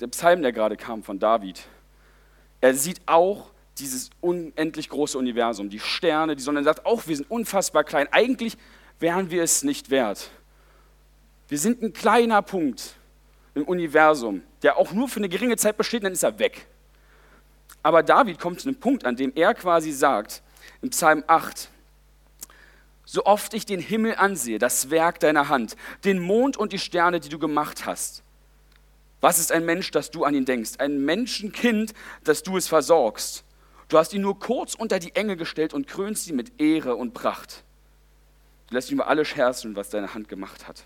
der 0.00 0.08
Psalm, 0.08 0.42
der 0.42 0.52
gerade 0.52 0.76
kam 0.76 1.02
von 1.02 1.18
David, 1.18 1.62
er 2.60 2.74
sieht 2.74 3.00
auch 3.06 3.52
dieses 3.78 4.10
unendlich 4.20 4.90
große 4.90 5.16
Universum, 5.16 5.70
die 5.70 5.80
Sterne, 5.80 6.36
die 6.36 6.42
Sonne, 6.42 6.60
er 6.60 6.64
sagt 6.64 6.84
auch, 6.84 7.06
wir 7.06 7.16
sind 7.16 7.30
unfassbar 7.30 7.84
klein. 7.84 8.06
Eigentlich 8.10 8.58
wären 8.98 9.30
wir 9.30 9.42
es 9.42 9.62
nicht 9.62 9.88
wert. 9.88 10.30
Wir 11.50 11.58
sind 11.58 11.82
ein 11.82 11.92
kleiner 11.92 12.42
Punkt 12.42 12.94
im 13.56 13.64
Universum, 13.64 14.44
der 14.62 14.76
auch 14.76 14.92
nur 14.92 15.08
für 15.08 15.16
eine 15.16 15.28
geringe 15.28 15.56
Zeit 15.56 15.76
besteht, 15.76 16.04
dann 16.04 16.12
ist 16.12 16.22
er 16.22 16.38
weg. 16.38 16.68
Aber 17.82 18.04
David 18.04 18.38
kommt 18.38 18.60
zu 18.60 18.68
einem 18.68 18.78
Punkt, 18.78 19.04
an 19.04 19.16
dem 19.16 19.32
er 19.34 19.52
quasi 19.54 19.90
sagt, 19.90 20.44
im 20.80 20.90
Psalm 20.90 21.24
8, 21.26 21.68
so 23.04 23.24
oft 23.24 23.52
ich 23.54 23.66
den 23.66 23.80
Himmel 23.80 24.14
ansehe, 24.14 24.60
das 24.60 24.90
Werk 24.90 25.18
deiner 25.18 25.48
Hand, 25.48 25.74
den 26.04 26.20
Mond 26.20 26.56
und 26.56 26.72
die 26.72 26.78
Sterne, 26.78 27.18
die 27.18 27.28
du 27.28 27.40
gemacht 27.40 27.84
hast, 27.84 28.22
was 29.20 29.40
ist 29.40 29.50
ein 29.50 29.64
Mensch, 29.64 29.90
dass 29.90 30.12
du 30.12 30.22
an 30.22 30.36
ihn 30.36 30.44
denkst? 30.44 30.74
Ein 30.78 31.04
Menschenkind, 31.04 31.94
dass 32.22 32.44
du 32.44 32.56
es 32.56 32.68
versorgst. 32.68 33.42
Du 33.88 33.98
hast 33.98 34.14
ihn 34.14 34.22
nur 34.22 34.38
kurz 34.38 34.76
unter 34.76 35.00
die 35.00 35.16
Enge 35.16 35.36
gestellt 35.36 35.74
und 35.74 35.88
krönst 35.88 36.28
ihn 36.28 36.36
mit 36.36 36.60
Ehre 36.60 36.94
und 36.94 37.12
Pracht. 37.12 37.64
Du 38.68 38.74
lässt 38.74 38.88
ihn 38.92 38.94
über 38.94 39.08
alles 39.08 39.34
herzen, 39.34 39.74
was 39.74 39.90
deine 39.90 40.14
Hand 40.14 40.28
gemacht 40.28 40.68
hat. 40.68 40.84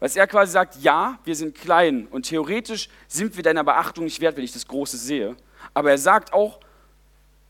Was 0.00 0.16
er 0.16 0.26
quasi 0.26 0.52
sagt, 0.52 0.76
ja, 0.82 1.18
wir 1.24 1.34
sind 1.34 1.54
klein 1.54 2.06
und 2.10 2.26
theoretisch 2.26 2.88
sind 3.08 3.36
wir 3.36 3.42
deiner 3.42 3.64
Beachtung 3.64 4.04
nicht 4.04 4.20
wert, 4.20 4.36
wenn 4.36 4.44
ich 4.44 4.52
das 4.52 4.66
Große 4.66 4.96
sehe. 4.96 5.36
Aber 5.72 5.90
er 5.90 5.98
sagt 5.98 6.32
auch, 6.32 6.60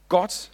Gott 0.09 0.51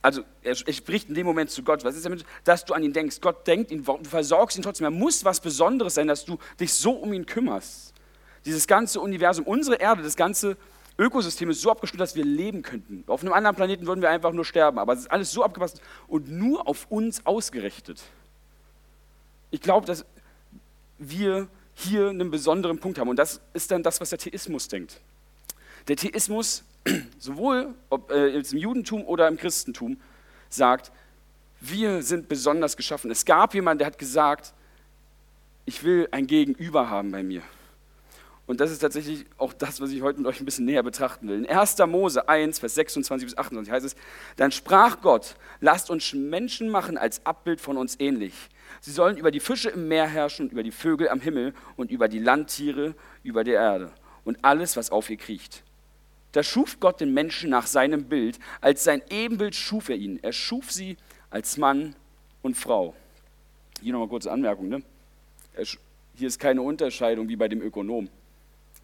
also 0.00 0.22
er, 0.42 0.54
spricht 0.54 1.08
in 1.08 1.14
dem 1.14 1.26
Moment 1.26 1.50
zu 1.50 1.62
Gott. 1.62 1.84
Was 1.84 1.96
ist 1.96 2.04
damit? 2.04 2.24
Dass 2.44 2.64
du 2.64 2.74
an 2.74 2.82
ihn 2.82 2.92
denkst. 2.92 3.20
Gott 3.20 3.46
denkt 3.46 3.70
ihn, 3.70 3.84
du 3.84 3.98
versorgst 4.04 4.56
ihn 4.56 4.62
trotzdem. 4.62 4.84
Er 4.84 4.90
muss 4.90 5.24
was 5.24 5.40
Besonderes 5.40 5.94
sein, 5.94 6.06
dass 6.06 6.24
du 6.24 6.38
dich 6.58 6.72
so 6.72 6.92
um 6.92 7.12
ihn 7.12 7.26
kümmerst. 7.26 7.92
Dieses 8.44 8.66
ganze 8.66 9.00
Universum, 9.00 9.44
unsere 9.44 9.76
Erde, 9.76 10.02
das 10.02 10.16
ganze 10.16 10.56
Ökosystem 10.98 11.50
ist 11.50 11.60
so 11.60 11.70
abgestimmt, 11.70 12.00
dass 12.00 12.14
wir 12.14 12.24
leben 12.24 12.62
könnten. 12.62 13.04
Auf 13.06 13.22
einem 13.22 13.32
anderen 13.32 13.56
Planeten 13.56 13.86
würden 13.86 14.00
wir 14.00 14.10
einfach 14.10 14.32
nur 14.32 14.44
sterben. 14.44 14.78
Aber 14.78 14.92
es 14.92 15.00
ist 15.00 15.10
alles 15.10 15.32
so 15.32 15.42
abgepasst 15.42 15.80
und 16.06 16.30
nur 16.30 16.66
auf 16.68 16.86
uns 16.90 17.26
ausgerichtet. 17.26 18.02
Ich 19.50 19.60
glaube, 19.60 19.86
dass 19.86 20.04
wir 20.98 21.48
hier 21.74 22.10
einen 22.10 22.30
besonderen 22.30 22.78
Punkt 22.78 22.98
haben. 22.98 23.08
Und 23.08 23.18
das 23.18 23.40
ist 23.52 23.70
dann 23.70 23.82
das, 23.82 24.00
was 24.00 24.10
der 24.10 24.18
Theismus 24.18 24.68
denkt. 24.68 25.00
Der 25.86 25.96
Theismus 25.96 26.64
sowohl 27.18 27.74
ob, 27.90 28.10
äh, 28.10 28.28
im 28.28 28.58
Judentum 28.58 29.04
oder 29.04 29.28
im 29.28 29.36
Christentum, 29.36 29.98
sagt, 30.48 30.92
wir 31.60 32.02
sind 32.02 32.28
besonders 32.28 32.76
geschaffen. 32.76 33.10
Es 33.10 33.24
gab 33.24 33.54
jemanden, 33.54 33.78
der 33.78 33.88
hat 33.88 33.98
gesagt, 33.98 34.54
ich 35.66 35.84
will 35.84 36.08
ein 36.10 36.26
Gegenüber 36.26 36.88
haben 36.88 37.10
bei 37.10 37.22
mir. 37.22 37.42
Und 38.46 38.60
das 38.60 38.70
ist 38.70 38.78
tatsächlich 38.78 39.26
auch 39.36 39.52
das, 39.52 39.80
was 39.80 39.90
ich 39.90 40.00
heute 40.00 40.20
mit 40.20 40.26
euch 40.26 40.40
ein 40.40 40.46
bisschen 40.46 40.64
näher 40.64 40.82
betrachten 40.82 41.28
will. 41.28 41.44
In 41.44 41.46
1. 41.46 41.76
Mose 41.86 42.26
1, 42.28 42.60
Vers 42.60 42.76
26 42.76 43.26
bis 43.26 43.36
28 43.36 43.70
heißt 43.70 43.84
es, 43.84 43.96
dann 44.36 44.52
sprach 44.52 45.02
Gott, 45.02 45.36
lasst 45.60 45.90
uns 45.90 46.14
Menschen 46.14 46.70
machen 46.70 46.96
als 46.96 47.26
Abbild 47.26 47.60
von 47.60 47.76
uns 47.76 47.96
ähnlich. 47.98 48.32
Sie 48.80 48.92
sollen 48.92 49.16
über 49.16 49.30
die 49.30 49.40
Fische 49.40 49.70
im 49.70 49.88
Meer 49.88 50.06
herrschen 50.06 50.46
und 50.46 50.52
über 50.52 50.62
die 50.62 50.70
Vögel 50.70 51.08
am 51.08 51.20
Himmel 51.20 51.54
und 51.76 51.90
über 51.90 52.08
die 52.08 52.18
Landtiere 52.18 52.94
über 53.22 53.44
der 53.44 53.54
Erde 53.54 53.92
und 54.24 54.44
alles, 54.44 54.76
was 54.76 54.90
auf 54.90 55.10
ihr 55.10 55.16
kriecht. 55.16 55.62
Da 56.32 56.42
schuf 56.42 56.78
Gott 56.80 57.00
den 57.00 57.14
Menschen 57.14 57.50
nach 57.50 57.66
seinem 57.66 58.04
Bild. 58.04 58.38
Als 58.60 58.84
sein 58.84 59.02
Ebenbild 59.10 59.54
schuf 59.54 59.88
er 59.88 59.96
ihn. 59.96 60.18
Er 60.22 60.32
schuf 60.32 60.70
sie 60.70 60.96
als 61.30 61.56
Mann 61.56 61.96
und 62.42 62.56
Frau. 62.56 62.94
Hier 63.80 63.92
nochmal 63.92 64.08
kurze 64.08 64.30
Anmerkung. 64.30 64.68
Ne? 64.68 64.82
Hier 66.14 66.28
ist 66.28 66.38
keine 66.38 66.62
Unterscheidung 66.62 67.28
wie 67.28 67.36
bei 67.36 67.48
dem 67.48 67.62
Ökonom. 67.62 68.10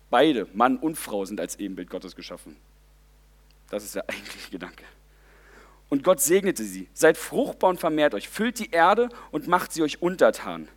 Beide, 0.09 0.49
Mann 0.55 0.79
und 0.79 0.97
Frau, 0.97 1.25
sind 1.25 1.41
als 1.41 1.57
Ebenbild 1.57 1.91
Gottes 1.91 2.17
geschaffen. 2.17 2.57
Das 3.69 3.85
ist 3.85 3.97
der 3.97 4.09
eigentliche 4.09 4.51
Gedanke. 4.51 4.85
Und 5.89 6.03
Gott 6.03 6.21
segnete 6.21 6.65
sie. 6.65 6.89
Seid 6.95 7.17
fruchtbar 7.17 7.71
und 7.71 7.81
vermehrt 7.81 8.15
euch. 8.15 8.29
Füllt 8.29 8.59
die 8.59 8.71
Erde 8.71 9.09
und 9.31 9.47
macht 9.47 9.73
sie 9.73 9.83
euch 9.83 10.03
untertan. 10.03 10.69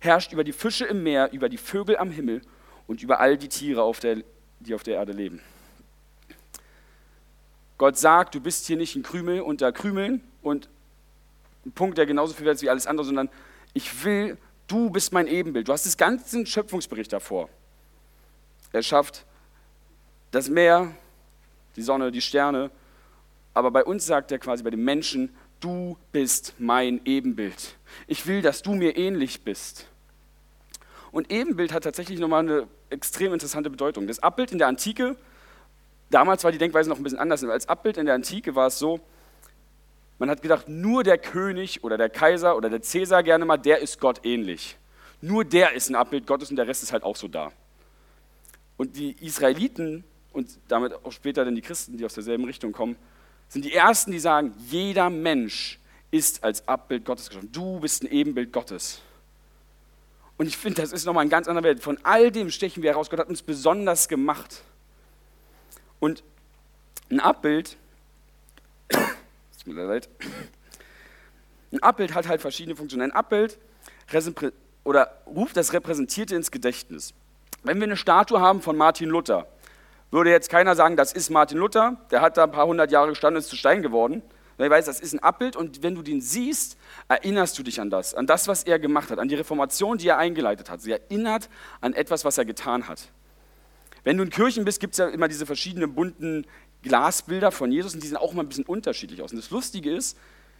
Herrscht 0.00 0.32
über 0.32 0.44
die 0.44 0.52
Fische 0.52 0.84
im 0.84 1.02
Meer, 1.02 1.32
über 1.32 1.48
die 1.48 1.58
Vögel 1.58 1.96
am 1.96 2.10
Himmel 2.10 2.42
und 2.86 3.02
über 3.02 3.20
all 3.20 3.36
die 3.36 3.48
Tiere, 3.48 3.82
auf 3.82 4.00
der, 4.00 4.22
die 4.60 4.74
auf 4.74 4.82
der 4.82 4.94
Erde 4.94 5.12
leben. 5.12 5.40
Gott 7.78 7.98
sagt, 7.98 8.34
du 8.34 8.40
bist 8.40 8.66
hier 8.66 8.76
nicht 8.76 8.94
ein 8.96 9.02
Krümel 9.02 9.40
unter 9.40 9.72
Krümeln 9.72 10.22
und 10.40 10.68
ein 11.66 11.72
Punkt, 11.72 11.98
der 11.98 12.06
genauso 12.06 12.34
viel 12.34 12.46
wert 12.46 12.56
ist 12.56 12.62
wie 12.62 12.70
alles 12.70 12.86
andere, 12.86 13.04
sondern 13.04 13.28
ich 13.74 14.04
will, 14.04 14.38
du 14.66 14.90
bist 14.90 15.12
mein 15.12 15.26
Ebenbild. 15.26 15.68
Du 15.68 15.72
hast 15.72 15.86
das 15.86 15.96
ganze 15.96 16.44
Schöpfungsbericht 16.46 17.12
davor. 17.12 17.48
Er 18.72 18.82
schafft 18.82 19.24
das 20.30 20.48
Meer, 20.48 20.94
die 21.76 21.82
Sonne, 21.82 22.10
die 22.10 22.20
Sterne, 22.20 22.70
aber 23.54 23.70
bei 23.70 23.84
uns 23.84 24.06
sagt 24.06 24.32
er 24.32 24.38
quasi, 24.38 24.62
bei 24.62 24.70
den 24.70 24.84
Menschen, 24.84 25.34
du 25.60 25.96
bist 26.10 26.54
mein 26.58 27.00
Ebenbild. 27.04 27.76
Ich 28.06 28.26
will, 28.26 28.42
dass 28.42 28.62
du 28.62 28.74
mir 28.74 28.96
ähnlich 28.96 29.42
bist. 29.42 29.86
Und 31.10 31.30
Ebenbild 31.30 31.72
hat 31.72 31.84
tatsächlich 31.84 32.18
nochmal 32.18 32.40
eine 32.40 32.66
extrem 32.90 33.32
interessante 33.32 33.70
Bedeutung. 33.70 34.06
Das 34.06 34.20
Abbild 34.20 34.52
in 34.52 34.58
der 34.58 34.68
Antike 34.68 35.16
Damals 36.12 36.44
war 36.44 36.52
die 36.52 36.58
Denkweise 36.58 36.90
noch 36.90 36.98
ein 36.98 37.02
bisschen 37.02 37.18
anders. 37.18 37.42
Als 37.42 37.66
Abbild 37.68 37.96
in 37.96 38.04
der 38.04 38.14
Antike 38.14 38.54
war 38.54 38.66
es 38.66 38.78
so, 38.78 39.00
man 40.18 40.28
hat 40.28 40.42
gedacht, 40.42 40.68
nur 40.68 41.02
der 41.02 41.16
König 41.16 41.82
oder 41.82 41.96
der 41.96 42.10
Kaiser 42.10 42.54
oder 42.54 42.68
der 42.68 42.82
Cäsar 42.82 43.22
gerne 43.22 43.46
mal, 43.46 43.56
der 43.56 43.78
ist 43.78 43.98
Gott 43.98 44.20
ähnlich. 44.24 44.76
Nur 45.22 45.44
der 45.46 45.72
ist 45.72 45.88
ein 45.88 45.94
Abbild 45.94 46.26
Gottes 46.26 46.50
und 46.50 46.56
der 46.56 46.68
Rest 46.68 46.82
ist 46.82 46.92
halt 46.92 47.02
auch 47.02 47.16
so 47.16 47.28
da. 47.28 47.50
Und 48.76 48.96
die 48.96 49.12
Israeliten 49.24 50.04
und 50.34 50.50
damit 50.68 50.92
auch 51.02 51.12
später 51.12 51.46
dann 51.46 51.54
die 51.54 51.62
Christen, 51.62 51.96
die 51.96 52.04
aus 52.04 52.12
derselben 52.12 52.44
Richtung 52.44 52.72
kommen, 52.72 52.96
sind 53.52 53.66
die 53.66 53.74
Ersten, 53.74 54.12
die 54.12 54.18
sagen, 54.18 54.54
jeder 54.70 55.10
Mensch 55.10 55.78
ist 56.10 56.42
als 56.42 56.66
Abbild 56.66 57.04
Gottes 57.04 57.28
geschaffen. 57.28 57.52
Du 57.52 57.80
bist 57.80 58.02
ein 58.02 58.10
Ebenbild 58.10 58.50
Gottes. 58.50 59.02
Und 60.38 60.46
ich 60.46 60.56
finde, 60.56 60.80
das 60.80 60.90
ist 60.90 61.04
nochmal 61.04 61.26
ein 61.26 61.28
ganz 61.28 61.48
anderer 61.48 61.64
Welt. 61.64 61.82
Von 61.82 61.98
all 62.02 62.30
dem 62.30 62.48
stechen 62.48 62.82
wir 62.82 62.92
heraus. 62.92 63.10
Gott 63.10 63.20
hat 63.20 63.28
uns 63.28 63.42
besonders 63.42 64.08
gemacht. 64.08 64.62
Und 66.00 66.24
ein 67.10 67.20
Abbild, 67.20 67.76
leid, 69.66 70.08
ein 71.72 71.82
Abbild 71.82 72.14
hat 72.14 72.28
halt 72.28 72.40
verschiedene 72.40 72.74
Funktionen. 72.74 73.10
Ein 73.10 73.12
Abbild 73.12 73.58
oder 74.82 75.22
ruft 75.26 75.58
das 75.58 75.74
Repräsentierte 75.74 76.34
ins 76.34 76.50
Gedächtnis. 76.50 77.12
Wenn 77.64 77.76
wir 77.76 77.84
eine 77.84 77.98
Statue 77.98 78.40
haben 78.40 78.62
von 78.62 78.78
Martin 78.78 79.10
Luther, 79.10 79.46
würde 80.12 80.30
jetzt 80.30 80.50
keiner 80.50 80.76
sagen, 80.76 80.96
das 80.96 81.12
ist 81.12 81.30
Martin 81.30 81.58
Luther, 81.58 81.96
der 82.10 82.20
hat 82.20 82.36
da 82.36 82.44
ein 82.44 82.52
paar 82.52 82.66
hundert 82.66 82.92
Jahre 82.92 83.08
gestanden 83.08 83.36
und 83.36 83.40
ist 83.40 83.48
zu 83.48 83.56
Stein 83.56 83.82
geworden. 83.82 84.22
Weil 84.58 84.66
ich 84.66 84.72
weiß, 84.72 84.84
das 84.84 85.00
ist 85.00 85.14
ein 85.14 85.18
Abbild 85.20 85.56
und 85.56 85.82
wenn 85.82 85.94
du 85.94 86.02
den 86.02 86.20
siehst, 86.20 86.76
erinnerst 87.08 87.58
du 87.58 87.62
dich 87.62 87.80
an 87.80 87.90
das, 87.90 88.14
an 88.14 88.26
das, 88.26 88.46
was 88.46 88.62
er 88.64 88.78
gemacht 88.78 89.10
hat, 89.10 89.18
an 89.18 89.28
die 89.28 89.34
Reformation, 89.34 89.98
die 89.98 90.08
er 90.08 90.18
eingeleitet 90.18 90.70
hat. 90.70 90.82
Sie 90.82 90.92
erinnert 90.92 91.48
an 91.80 91.94
etwas, 91.94 92.24
was 92.24 92.38
er 92.38 92.44
getan 92.44 92.86
hat. 92.86 93.08
Wenn 94.04 94.18
du 94.18 94.24
in 94.24 94.30
Kirchen 94.30 94.64
bist, 94.64 94.80
gibt 94.80 94.92
es 94.92 94.98
ja 94.98 95.08
immer 95.08 95.28
diese 95.28 95.46
verschiedenen 95.46 95.94
bunten 95.94 96.46
Glasbilder 96.82 97.50
von 97.50 97.72
Jesus 97.72 97.94
und 97.94 98.02
die 98.02 98.08
sehen 98.08 98.18
auch 98.18 98.32
immer 98.32 98.42
ein 98.42 98.48
bisschen 98.48 98.64
unterschiedlich 98.64 99.22
aus. 99.22 99.32
Und 99.32 99.38
das 99.38 99.50
Lustige 99.50 99.94
ist, 99.94 100.18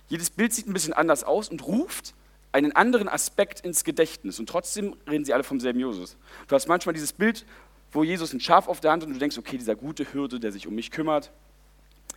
jedes 0.08 0.30
Bild 0.30 0.52
sieht 0.52 0.66
ein 0.66 0.72
bisschen 0.72 0.94
anders 0.94 1.24
aus 1.24 1.48
und 1.48 1.66
ruft 1.66 2.14
einen 2.52 2.72
anderen 2.72 3.08
Aspekt 3.08 3.60
ins 3.60 3.82
Gedächtnis. 3.82 4.38
Und 4.38 4.48
trotzdem 4.48 4.94
reden 5.08 5.24
sie 5.24 5.32
alle 5.32 5.42
vom 5.42 5.58
selben 5.58 5.80
Jesus. 5.80 6.16
Du 6.48 6.54
hast 6.54 6.68
manchmal 6.68 6.92
dieses 6.92 7.12
Bild, 7.12 7.44
wo 7.92 8.02
Jesus 8.02 8.32
ein 8.32 8.40
Schaf 8.40 8.68
auf 8.68 8.80
der 8.80 8.90
Hand 8.90 9.02
hat 9.02 9.08
und 9.08 9.14
du 9.14 9.20
denkst, 9.20 9.38
okay, 9.38 9.58
dieser 9.58 9.76
gute 9.76 10.12
Hürde, 10.12 10.40
der 10.40 10.50
sich 10.50 10.66
um 10.66 10.74
mich 10.74 10.90
kümmert, 10.90 11.30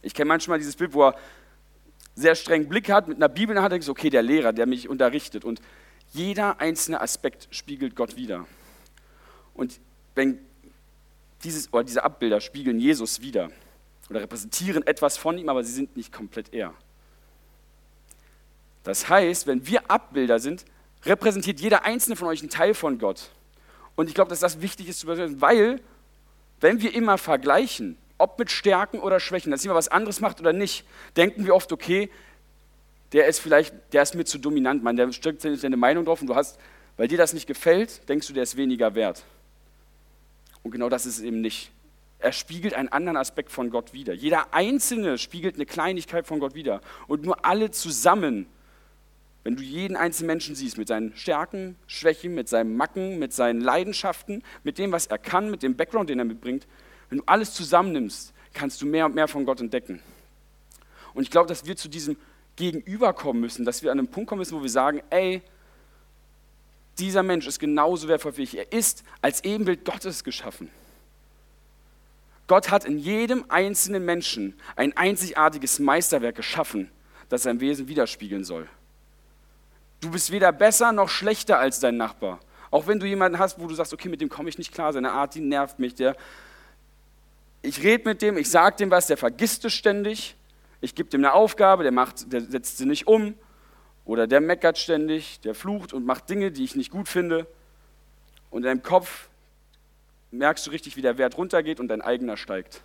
Ich 0.01 0.13
kenne 0.13 0.27
manchmal 0.27 0.57
dieses 0.57 0.75
Bild, 0.75 0.93
wo 0.93 1.07
er 1.07 1.15
sehr 2.15 2.35
strengen 2.35 2.69
Blick 2.69 2.89
hat, 2.89 3.07
mit 3.07 3.17
einer 3.17 3.27
Bibel 3.27 3.51
in 3.51 3.55
der 3.55 3.63
Hand, 3.63 3.73
denkst 3.73 3.89
okay, 3.89 4.09
der 4.09 4.21
Lehrer, 4.21 4.53
der 4.53 4.65
mich 4.65 4.87
unterrichtet. 4.87 5.43
Und 5.43 5.61
jeder 6.13 6.59
einzelne 6.61 7.01
Aspekt 7.01 7.47
spiegelt 7.51 7.95
Gott 7.95 8.15
wieder. 8.15 8.45
Und 9.53 9.79
wenn 10.13 10.39
dieses, 11.43 11.73
oder 11.73 11.83
diese 11.83 12.03
Abbilder 12.03 12.39
spiegeln 12.39 12.79
Jesus 12.79 13.21
wieder 13.21 13.49
oder 14.09 14.21
repräsentieren 14.21 14.85
etwas 14.85 15.17
von 15.17 15.37
ihm, 15.37 15.49
aber 15.49 15.63
sie 15.63 15.73
sind 15.73 15.97
nicht 15.97 16.13
komplett 16.13 16.53
er. 16.53 16.73
Das 18.83 19.09
heißt, 19.09 19.47
wenn 19.47 19.65
wir 19.67 19.89
Abbilder 19.89 20.39
sind, 20.39 20.63
repräsentiert 21.03 21.59
jeder 21.59 21.83
einzelne 21.83 22.15
von 22.15 22.27
euch 22.27 22.41
einen 22.41 22.49
Teil 22.49 22.73
von 22.73 22.99
Gott. 22.99 23.31
Und 23.95 24.07
ich 24.07 24.13
glaube, 24.13 24.29
dass 24.29 24.39
das 24.39 24.61
wichtig 24.61 24.89
ist 24.89 24.99
zu 24.99 25.07
übersetzen, 25.07 25.41
weil, 25.41 25.81
wenn 26.59 26.81
wir 26.81 26.93
immer 26.93 27.17
vergleichen, 27.17 27.97
ob 28.17 28.39
mit 28.39 28.51
Stärken 28.51 28.99
oder 28.99 29.19
Schwächen, 29.19 29.51
dass 29.51 29.63
jemand 29.63 29.77
was 29.77 29.87
anderes 29.87 30.19
macht 30.21 30.39
oder 30.39 30.53
nicht, 30.53 30.85
denken 31.17 31.45
wir 31.45 31.55
oft, 31.55 31.71
okay, 31.71 32.09
der 33.13 33.27
ist 33.27 33.39
vielleicht, 33.39 33.73
der 33.93 34.03
ist 34.03 34.15
mir 34.15 34.25
zu 34.25 34.37
dominant, 34.37 34.83
man, 34.83 34.95
der 34.95 35.11
steckt 35.11 35.41
seine 35.41 35.77
Meinung 35.77 36.05
drauf 36.05 36.21
und 36.21 36.27
du 36.27 36.35
hast, 36.35 36.59
weil 36.97 37.07
dir 37.07 37.17
das 37.17 37.33
nicht 37.33 37.47
gefällt, 37.47 38.07
denkst 38.09 38.27
du, 38.27 38.33
der 38.33 38.43
ist 38.43 38.57
weniger 38.57 38.95
wert. 38.95 39.23
Und 40.63 40.71
genau 40.71 40.89
das 40.89 41.05
ist 41.05 41.17
es 41.17 41.23
eben 41.23 41.41
nicht. 41.41 41.71
Er 42.19 42.31
spiegelt 42.31 42.73
einen 42.73 42.89
anderen 42.89 43.17
Aspekt 43.17 43.51
von 43.51 43.69
Gott 43.69 43.93
wider. 43.93 44.13
Jeder 44.13 44.53
Einzelne 44.53 45.17
spiegelt 45.17 45.55
eine 45.55 45.65
Kleinigkeit 45.65 46.25
von 46.25 46.39
Gott 46.39 46.55
wider. 46.55 46.81
Und 47.07 47.23
nur 47.23 47.45
alle 47.45 47.71
zusammen, 47.71 48.47
wenn 49.45 49.55
du 49.55 49.61
jeden 49.61 49.95
einzelnen 49.95 50.25
Menschen 50.25 50.55
siehst, 50.55 50.79
mit 50.79 50.87
seinen 50.87 51.15
Stärken, 51.15 51.75
Schwächen, 51.85 52.33
mit 52.33 52.49
seinen 52.49 52.75
Macken, 52.75 53.19
mit 53.19 53.31
seinen 53.31 53.61
Leidenschaften, 53.61 54.43
mit 54.63 54.79
dem, 54.79 54.91
was 54.91 55.05
er 55.05 55.19
kann, 55.19 55.51
mit 55.51 55.61
dem 55.61 55.77
Background, 55.77 56.09
den 56.09 56.17
er 56.17 56.25
mitbringt, 56.25 56.65
wenn 57.09 57.19
du 57.19 57.23
alles 57.27 57.53
zusammennimmst, 57.53 58.33
kannst 58.55 58.81
du 58.81 58.87
mehr 58.87 59.05
und 59.05 59.13
mehr 59.13 59.27
von 59.27 59.45
Gott 59.45 59.61
entdecken. 59.61 60.01
Und 61.13 61.21
ich 61.21 61.29
glaube, 61.29 61.47
dass 61.47 61.67
wir 61.67 61.75
zu 61.75 61.89
diesem 61.89 62.17
Gegenüberkommen 62.55 63.39
müssen, 63.39 63.65
dass 63.65 63.83
wir 63.83 63.91
an 63.91 63.99
einem 63.99 64.07
Punkt 64.07 64.29
kommen 64.29 64.39
müssen, 64.39 64.57
wo 64.57 64.63
wir 64.63 64.69
sagen, 64.69 65.03
ey, 65.11 65.43
dieser 66.97 67.21
Mensch 67.21 67.45
ist 67.45 67.59
genauso 67.59 68.07
wertvoll 68.07 68.37
wie 68.37 68.43
ich. 68.43 68.57
Er 68.57 68.71
ist 68.71 69.03
als 69.21 69.43
Ebenbild 69.43 69.85
Gottes 69.85 70.23
geschaffen. 70.23 70.71
Gott 72.47 72.71
hat 72.71 72.83
in 72.83 72.97
jedem 72.97 73.45
einzelnen 73.49 74.05
Menschen 74.05 74.55
ein 74.75 74.97
einzigartiges 74.97 75.77
Meisterwerk 75.77 76.35
geschaffen, 76.35 76.89
das 77.29 77.43
sein 77.43 77.59
Wesen 77.59 77.87
widerspiegeln 77.87 78.43
soll. 78.43 78.67
Du 80.05 80.11
bist 80.11 80.29
weder 80.29 80.51
besser 80.51 80.91
noch 80.91 81.09
schlechter 81.09 81.57
als 81.57 81.79
dein 81.79 81.97
Nachbar. 81.97 82.39
Auch 82.69 82.85
wenn 82.85 82.99
du 82.99 83.07
jemanden 83.07 83.39
hast, 83.39 83.59
wo 83.59 83.65
du 83.65 83.73
sagst, 83.73 83.91
okay, 83.91 84.07
mit 84.07 84.21
dem 84.21 84.29
komme 84.29 84.49
ich 84.49 84.59
nicht 84.59 84.71
klar, 84.71 84.93
seine 84.93 85.11
Art, 85.11 85.33
die 85.33 85.39
nervt 85.39 85.79
mich, 85.79 85.95
der 85.95 86.15
ich 87.63 87.81
rede 87.81 88.07
mit 88.07 88.21
dem, 88.21 88.37
ich 88.37 88.47
sage 88.51 88.75
dem 88.75 88.91
was, 88.91 89.07
der 89.07 89.17
vergisst 89.17 89.65
es 89.65 89.73
ständig. 89.73 90.35
Ich 90.79 90.93
gebe 90.93 91.09
dem 91.09 91.21
eine 91.21 91.33
Aufgabe, 91.33 91.81
der, 91.81 91.91
macht, 91.91 92.31
der 92.31 92.41
setzt 92.41 92.77
sie 92.77 92.85
nicht 92.85 93.07
um. 93.07 93.33
Oder 94.05 94.27
der 94.27 94.41
meckert 94.41 94.77
ständig, 94.77 95.39
der 95.39 95.55
flucht 95.55 95.91
und 95.91 96.05
macht 96.05 96.29
Dinge, 96.29 96.51
die 96.51 96.65
ich 96.65 96.75
nicht 96.75 96.91
gut 96.91 97.09
finde. 97.09 97.47
Und 98.51 98.59
in 98.59 98.65
deinem 98.65 98.83
Kopf 98.83 99.29
merkst 100.29 100.67
du 100.67 100.69
richtig, 100.69 100.97
wie 100.97 101.01
der 101.01 101.17
Wert 101.17 101.35
runtergeht 101.35 101.79
und 101.79 101.87
dein 101.87 102.03
eigener 102.03 102.37
steigt. 102.37 102.83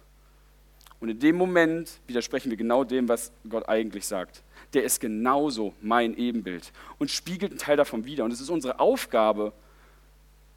Und 1.01 1.11
in 1.11 1.19
dem 1.19 1.37
Moment 1.37 2.01
widersprechen 2.07 2.49
wir 2.49 2.57
genau 2.57 2.83
dem, 2.83 3.11
was 3.11 3.31
Gott 3.47 3.69
eigentlich 3.69 4.07
sagt. 4.07 4.43
Der 4.73 4.85
ist 4.85 5.01
genauso 5.01 5.75
mein 5.81 6.17
Ebenbild 6.17 6.73
und 6.99 7.11
spiegelt 7.11 7.53
einen 7.53 7.59
Teil 7.59 7.77
davon 7.77 8.05
wider. 8.05 8.25
Und 8.25 8.33
es 8.33 8.41
ist 8.41 8.51
unsere 8.51 8.79
Aufgabe, 8.79 9.53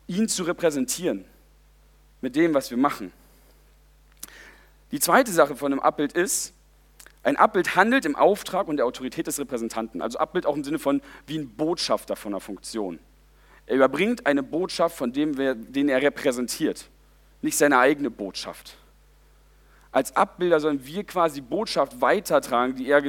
ihn 0.08 0.28
zu 0.28 0.44
repräsentieren 0.44 1.26
mit 2.22 2.36
dem, 2.36 2.54
was 2.54 2.70
wir 2.70 2.78
machen. 2.78 3.12
Die 4.92 5.00
zweite 5.00 5.32
Sache 5.32 5.56
von 5.56 5.72
einem 5.72 5.80
Abbild 5.80 6.14
ist, 6.14 6.54
ein 7.24 7.38
Abbild 7.38 7.76
handelt 7.76 8.06
im 8.06 8.16
Auftrag 8.16 8.68
und 8.68 8.78
der 8.78 8.86
Autorität 8.86 9.28
des 9.28 9.40
Repräsentanten. 9.40 10.02
Also 10.02 10.20
Abbild 10.20 10.46
auch 10.46 10.56
im 10.56 10.64
Sinne 10.64 10.78
von 10.78 11.02
wie 11.26 11.40
ein 11.40 11.50
Botschafter 11.50 12.16
von 12.16 12.34
einer 12.34 12.42
Funktion. 12.42 13.00
Er 13.66 13.78
überbringt 13.78 14.26
eine 14.26 14.44
Botschaft 14.44 14.98
von 14.98 15.14
dem, 15.14 15.36
den 15.36 15.90
er 15.90 16.02
repräsentiert, 16.02 16.90
nicht 17.42 17.58
seine 17.58 17.80
eigene 17.80 18.12
Botschaft. 18.12 18.78
Als 19.92 20.16
Abbilder 20.16 20.60
sollen 20.60 20.86
wir 20.86 21.06
quasi 21.06 21.40
Botschaft 21.40 22.02
weitertragen, 22.02 22.76
die 22.76 22.88
er, 22.88 23.04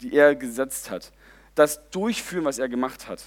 die 0.00 0.14
er 0.14 0.34
gesetzt 0.34 0.90
hat. 0.90 1.12
Das 1.54 1.88
durchführen, 1.90 2.44
was 2.44 2.58
er 2.58 2.68
gemacht 2.68 3.08
hat. 3.08 3.22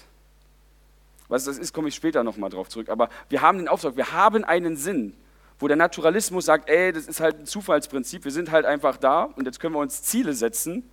Was 1.28 1.44
das 1.44 1.58
ist, 1.58 1.72
komme 1.72 1.88
ich 1.88 1.94
später 1.94 2.24
nochmal 2.24 2.50
drauf 2.50 2.68
zurück. 2.68 2.88
Aber 2.88 3.08
wir 3.28 3.40
haben 3.40 3.58
den 3.58 3.68
Auftrag, 3.68 3.96
wir 3.96 4.12
haben 4.12 4.44
einen 4.44 4.76
Sinn 4.76 5.14
wo 5.60 5.68
der 5.68 5.76
Naturalismus 5.76 6.46
sagt, 6.46 6.68
ey, 6.70 6.90
das 6.90 7.06
ist 7.06 7.20
halt 7.20 7.38
ein 7.38 7.46
Zufallsprinzip, 7.46 8.24
wir 8.24 8.32
sind 8.32 8.50
halt 8.50 8.64
einfach 8.64 8.96
da 8.96 9.24
und 9.24 9.44
jetzt 9.44 9.60
können 9.60 9.74
wir 9.74 9.78
uns 9.78 10.02
Ziele 10.02 10.32
setzen, 10.32 10.88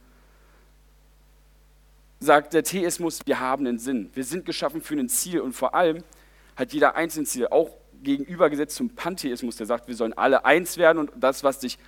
sagt 2.19 2.53
der 2.53 2.63
Theismus, 2.63 3.21
wir 3.25 3.39
haben 3.39 3.65
einen 3.65 3.79
Sinn. 3.79 4.09
Wir 4.13 4.25
sind 4.25 4.45
geschaffen 4.45 4.81
für 4.81 4.95
ein 4.95 5.07
Ziel 5.07 5.39
und 5.39 5.53
vor 5.53 5.73
allem 5.73 6.03
hat 6.57 6.73
jeder 6.73 6.95
einzelne 6.95 7.25
Ziel, 7.25 7.47
auch 7.47 7.69
gegenübergesetzt 8.03 8.75
zum 8.75 8.89
Pantheismus, 8.89 9.55
der 9.55 9.65
sagt, 9.65 9.87
wir 9.87 9.95
sollen 9.95 10.13
alle 10.13 10.43
eins 10.43 10.77
werden 10.77 10.97
und 10.99 11.11
das, 11.15 11.43
was 11.43 11.59
dich 11.59 11.79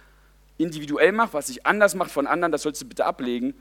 individuell 0.58 1.12
macht, 1.12 1.34
was 1.34 1.47
dich 1.47 1.65
anders 1.65 1.95
macht 1.95 2.12
von 2.12 2.28
anderen, 2.28 2.52
das 2.52 2.62
sollst 2.62 2.82
du 2.82 2.86
bitte 2.86 3.06
ablegen, 3.06 3.54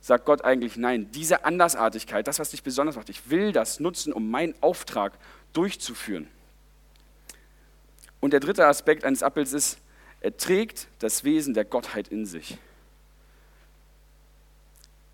sagt 0.00 0.24
Gott 0.24 0.44
eigentlich 0.44 0.76
nein. 0.76 1.10
Diese 1.12 1.44
Andersartigkeit, 1.44 2.26
das, 2.26 2.38
was 2.38 2.50
dich 2.50 2.62
besonders 2.62 2.96
macht, 2.96 3.08
ich 3.10 3.30
will 3.30 3.52
das 3.52 3.80
nutzen, 3.80 4.12
um 4.12 4.30
meinen 4.30 4.54
Auftrag 4.60 5.12
durchzuführen. 5.52 6.28
Und 8.20 8.32
der 8.32 8.40
dritte 8.40 8.66
Aspekt 8.66 9.04
eines 9.04 9.22
Abbilds 9.22 9.52
ist, 9.52 9.78
er 10.20 10.36
trägt 10.36 10.88
das 10.98 11.24
Wesen 11.24 11.54
der 11.54 11.64
Gottheit 11.64 12.08
in 12.08 12.26
sich. 12.26 12.58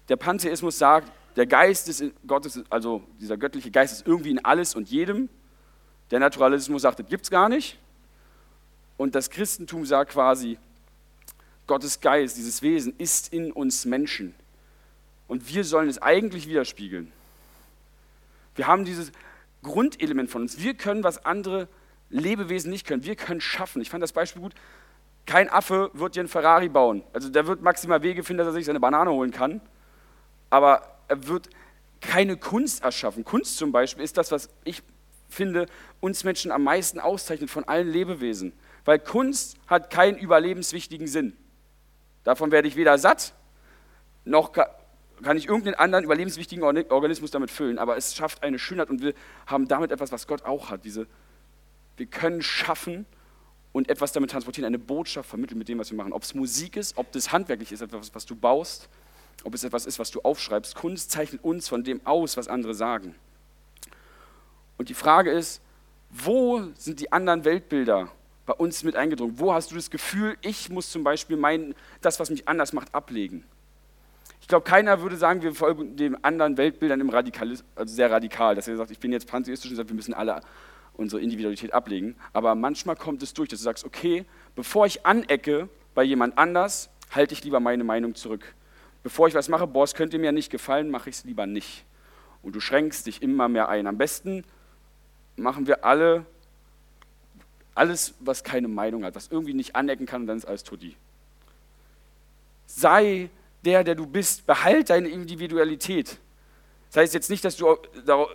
Der 0.09 0.17
Pantheismus 0.17 0.79
sagt, 0.79 1.11
der 1.37 1.47
Geist 1.47 1.89
des 1.89 2.03
Gottes, 2.27 2.63
also 2.71 3.03
dieser 3.21 3.37
göttliche 3.37 3.71
Geist 3.71 3.93
ist 3.93 4.07
irgendwie 4.07 4.31
in 4.31 4.45
alles 4.45 4.75
und 4.75 4.89
jedem. 4.89 5.29
Der 6.11 6.21
Naturalismus 6.21 6.83
sagt, 6.83 6.99
das 6.99 7.07
gibt 7.09 7.25
es 7.25 7.31
gar 7.31 7.49
nicht. 7.49 7.79
Und 8.97 9.15
das 9.15 9.29
Christentum 9.31 9.85
sagt 9.85 10.13
quasi, 10.13 10.59
Gottes 11.67 12.01
Geist, 12.01 12.37
dieses 12.37 12.63
Wesen 12.63 12.95
ist 12.97 13.33
in 13.33 13.53
uns 13.53 13.85
Menschen. 13.85 14.35
Und 15.29 15.53
wir 15.53 15.65
sollen 15.65 15.89
es 15.89 16.01
eigentlich 16.01 16.49
widerspiegeln. 16.49 17.13
Wir 18.55 18.67
haben 18.67 18.85
dieses 18.85 19.13
Grundelement 19.63 20.31
von 20.31 20.43
uns. 20.43 20.61
Wir 20.61 20.75
können, 20.75 21.05
was 21.05 21.25
andere 21.25 21.69
Lebewesen 22.11 22.71
nicht 22.71 22.87
können. 22.87 23.05
Wir 23.05 23.17
können 23.17 23.41
schaffen. 23.41 23.83
Ich 23.83 23.91
fand 23.91 24.03
das 24.03 24.13
Beispiel 24.13 24.43
gut. 24.43 24.55
Kein 25.27 25.51
Affe 25.51 25.91
wird 25.93 26.15
dir 26.15 26.21
einen 26.21 26.29
Ferrari 26.29 26.69
bauen. 26.69 27.03
Also 27.13 27.29
der 27.29 27.47
wird 27.47 27.63
maximal 27.63 28.03
Wege 28.03 28.23
finden, 28.23 28.39
dass 28.39 28.49
er 28.49 28.53
sich 28.53 28.65
seine 28.65 28.81
Banane 28.81 29.11
holen 29.11 29.33
kann. 29.33 29.61
Aber 30.51 30.99
er 31.09 31.27
wird 31.27 31.51
keine 32.01 32.37
Kunst 32.37 32.85
erschaffen. 32.85 33.25
Kunst 33.25 33.57
zum 33.57 33.73
Beispiel 33.73 34.05
ist 34.05 34.17
das, 34.17 34.31
was 34.31 34.49
ich 34.65 34.83
finde, 35.29 35.67
uns 36.01 36.23
Menschen 36.23 36.53
am 36.53 36.63
meisten 36.63 37.01
auszeichnet 37.01 37.51
von 37.51 37.65
allen 37.65 37.89
Lebewesen. 37.89 38.53
Weil 38.85 39.01
Kunst 39.01 39.57
hat 39.67 39.91
keinen 39.91 40.17
überlebenswichtigen 40.17 41.09
Sinn. 41.09 41.37
Davon 42.23 42.53
werde 42.53 42.69
ich 42.69 42.77
weder 42.77 42.99
satt, 42.99 43.35
noch 44.25 44.53
kann 45.23 45.37
ich 45.37 45.47
irgendeinen 45.47 45.77
anderen 45.77 46.05
überlebenswichtigen 46.05 46.63
Organismus 46.63 47.31
damit 47.31 47.51
füllen. 47.51 47.79
Aber 47.79 47.97
es 47.97 48.15
schafft 48.15 48.43
eine 48.43 48.59
Schönheit 48.59 48.91
und 48.91 49.01
wir 49.01 49.15
haben 49.47 49.69
damit 49.69 49.91
etwas, 49.91 50.13
was 50.13 50.27
Gott 50.27 50.45
auch 50.45 50.71
hat, 50.71 50.85
diese 50.85 51.07
wir 51.97 52.07
können 52.07 52.43
schaffen 52.43 53.07
und 53.73 53.89
etwas 53.91 54.13
damit 54.13 54.31
transportieren, 54.31 54.67
eine 54.67 54.79
Botschaft 54.79 55.29
vermitteln 55.29 55.59
mit 55.59 55.69
dem, 55.69 55.79
was 55.79 55.91
wir 55.91 55.97
machen. 55.97 56.13
Ob 56.13 56.23
es 56.23 56.35
Musik 56.35 56.77
ist, 56.77 56.97
ob 56.97 57.11
das 57.13 57.33
handwerklich 57.33 57.73
ist, 57.73 57.81
etwas, 57.81 58.15
was 58.15 58.27
du 58.27 58.37
baust, 58.37 58.89
ob 59.45 59.55
es 59.55 59.65
etwas 59.65 59.87
ist, 59.87 59.99
was 59.99 60.11
du 60.11 60.21
aufschreibst. 60.21 60.75
Kunst 60.75 61.11
zeichnet 61.11 61.43
uns 61.43 61.69
von 61.69 61.85
dem 61.85 62.05
aus, 62.07 62.37
was 62.37 62.49
andere 62.49 62.75
sagen. 62.75 63.15
Und 64.79 64.89
die 64.89 64.95
Frage 64.95 65.31
ist, 65.31 65.63
wo 66.11 66.63
sind 66.77 67.01
die 67.01 67.13
anderen 67.13 67.45
Weltbilder 67.45 68.11
bei 68.45 68.55
uns 68.55 68.85
mit 68.85 68.95
eingedrungen? 68.95 69.39
Wo 69.39 69.53
hast 69.53 69.71
du 69.71 69.75
das 69.75 69.91
Gefühl, 69.91 70.37
ich 70.43 70.69
muss 70.69 70.91
zum 70.91 71.03
Beispiel 71.03 71.37
mein, 71.37 71.75
das, 72.01 72.21
was 72.21 72.31
mich 72.31 72.47
anders 72.47 72.73
macht, 72.73 72.95
ablegen? 72.95 73.45
Ich 74.47 74.49
glaube, 74.49 74.63
keiner 74.63 75.03
würde 75.03 75.17
sagen, 75.17 75.43
wir 75.43 75.53
folgen 75.57 75.97
den 75.97 76.23
anderen 76.23 76.57
Weltbildern 76.57 77.01
im 77.01 77.11
Radikalismus, 77.11 77.69
also 77.75 77.93
sehr 77.93 78.13
radikal, 78.13 78.55
dass 78.55 78.69
er 78.69 78.77
sagt, 78.77 78.93
ich 78.93 79.01
bin 79.01 79.11
jetzt 79.11 79.27
pantheistisch 79.27 79.73
und 79.73 79.77
sagt, 79.77 79.89
wir 79.89 79.97
müssen 79.97 80.15
alle 80.15 80.41
unsere 80.93 81.21
Individualität 81.21 81.75
ablegen. 81.75 82.15
Aber 82.33 82.55
manchmal 82.55 82.95
kommt 82.95 83.25
es 83.25 83.35
durch, 83.35 83.49
dass 83.49 83.59
du 83.59 83.65
sagst, 83.65 83.85
okay, 83.85 84.25
bevor 84.55 84.87
ich 84.87 85.05
anecke 85.05 85.69
bei 85.97 86.05
jemand 86.05 86.39
anders, 86.39 86.91
halte 87.11 87.35
ich 87.35 87.43
lieber 87.43 87.59
meine 87.59 87.83
Meinung 87.83 88.15
zurück. 88.15 88.55
Bevor 89.03 89.27
ich 89.27 89.35
was 89.35 89.49
mache, 89.49 89.67
boah, 89.67 89.83
es 89.83 89.95
könnte 89.95 90.17
mir 90.17 90.31
nicht 90.31 90.51
gefallen, 90.51 90.91
mache 90.91 91.11
ich 91.11 91.17
es 91.17 91.25
lieber 91.25 91.47
nicht. 91.47 91.85
Und 92.41 92.55
du 92.55 92.61
schränkst 92.61 93.05
dich 93.09 93.23
immer 93.23 93.49
mehr 93.49 93.69
ein. 93.69 93.89
Am 93.89 93.99
besten 93.99 94.45
machen 95.35 95.67
wir 95.67 95.85
alle 95.85 96.25
alles, 97.75 98.15
was 98.21 98.45
keine 98.45 98.69
Meinung 98.69 99.05
hat, 99.05 99.17
was 99.17 99.27
irgendwie 99.27 99.55
nicht 99.55 99.75
anecken 99.75 100.07
kann, 100.07 100.21
und 100.21 100.29
dann 100.29 100.37
ist 100.37 100.45
alles 100.45 100.63
Tutti. 100.63 100.95
Sei 102.67 103.29
der, 103.67 103.85
der 103.85 103.95
du 103.95 104.07
bist. 104.07 104.47
Behalt 104.47 104.91
deine 104.91 105.09
Individualität. 105.09 106.19
Das 106.89 107.03
heißt 107.03 107.15
jetzt 107.15 107.29
nicht, 107.29 107.45
dass 107.45 107.57
du 107.57 107.77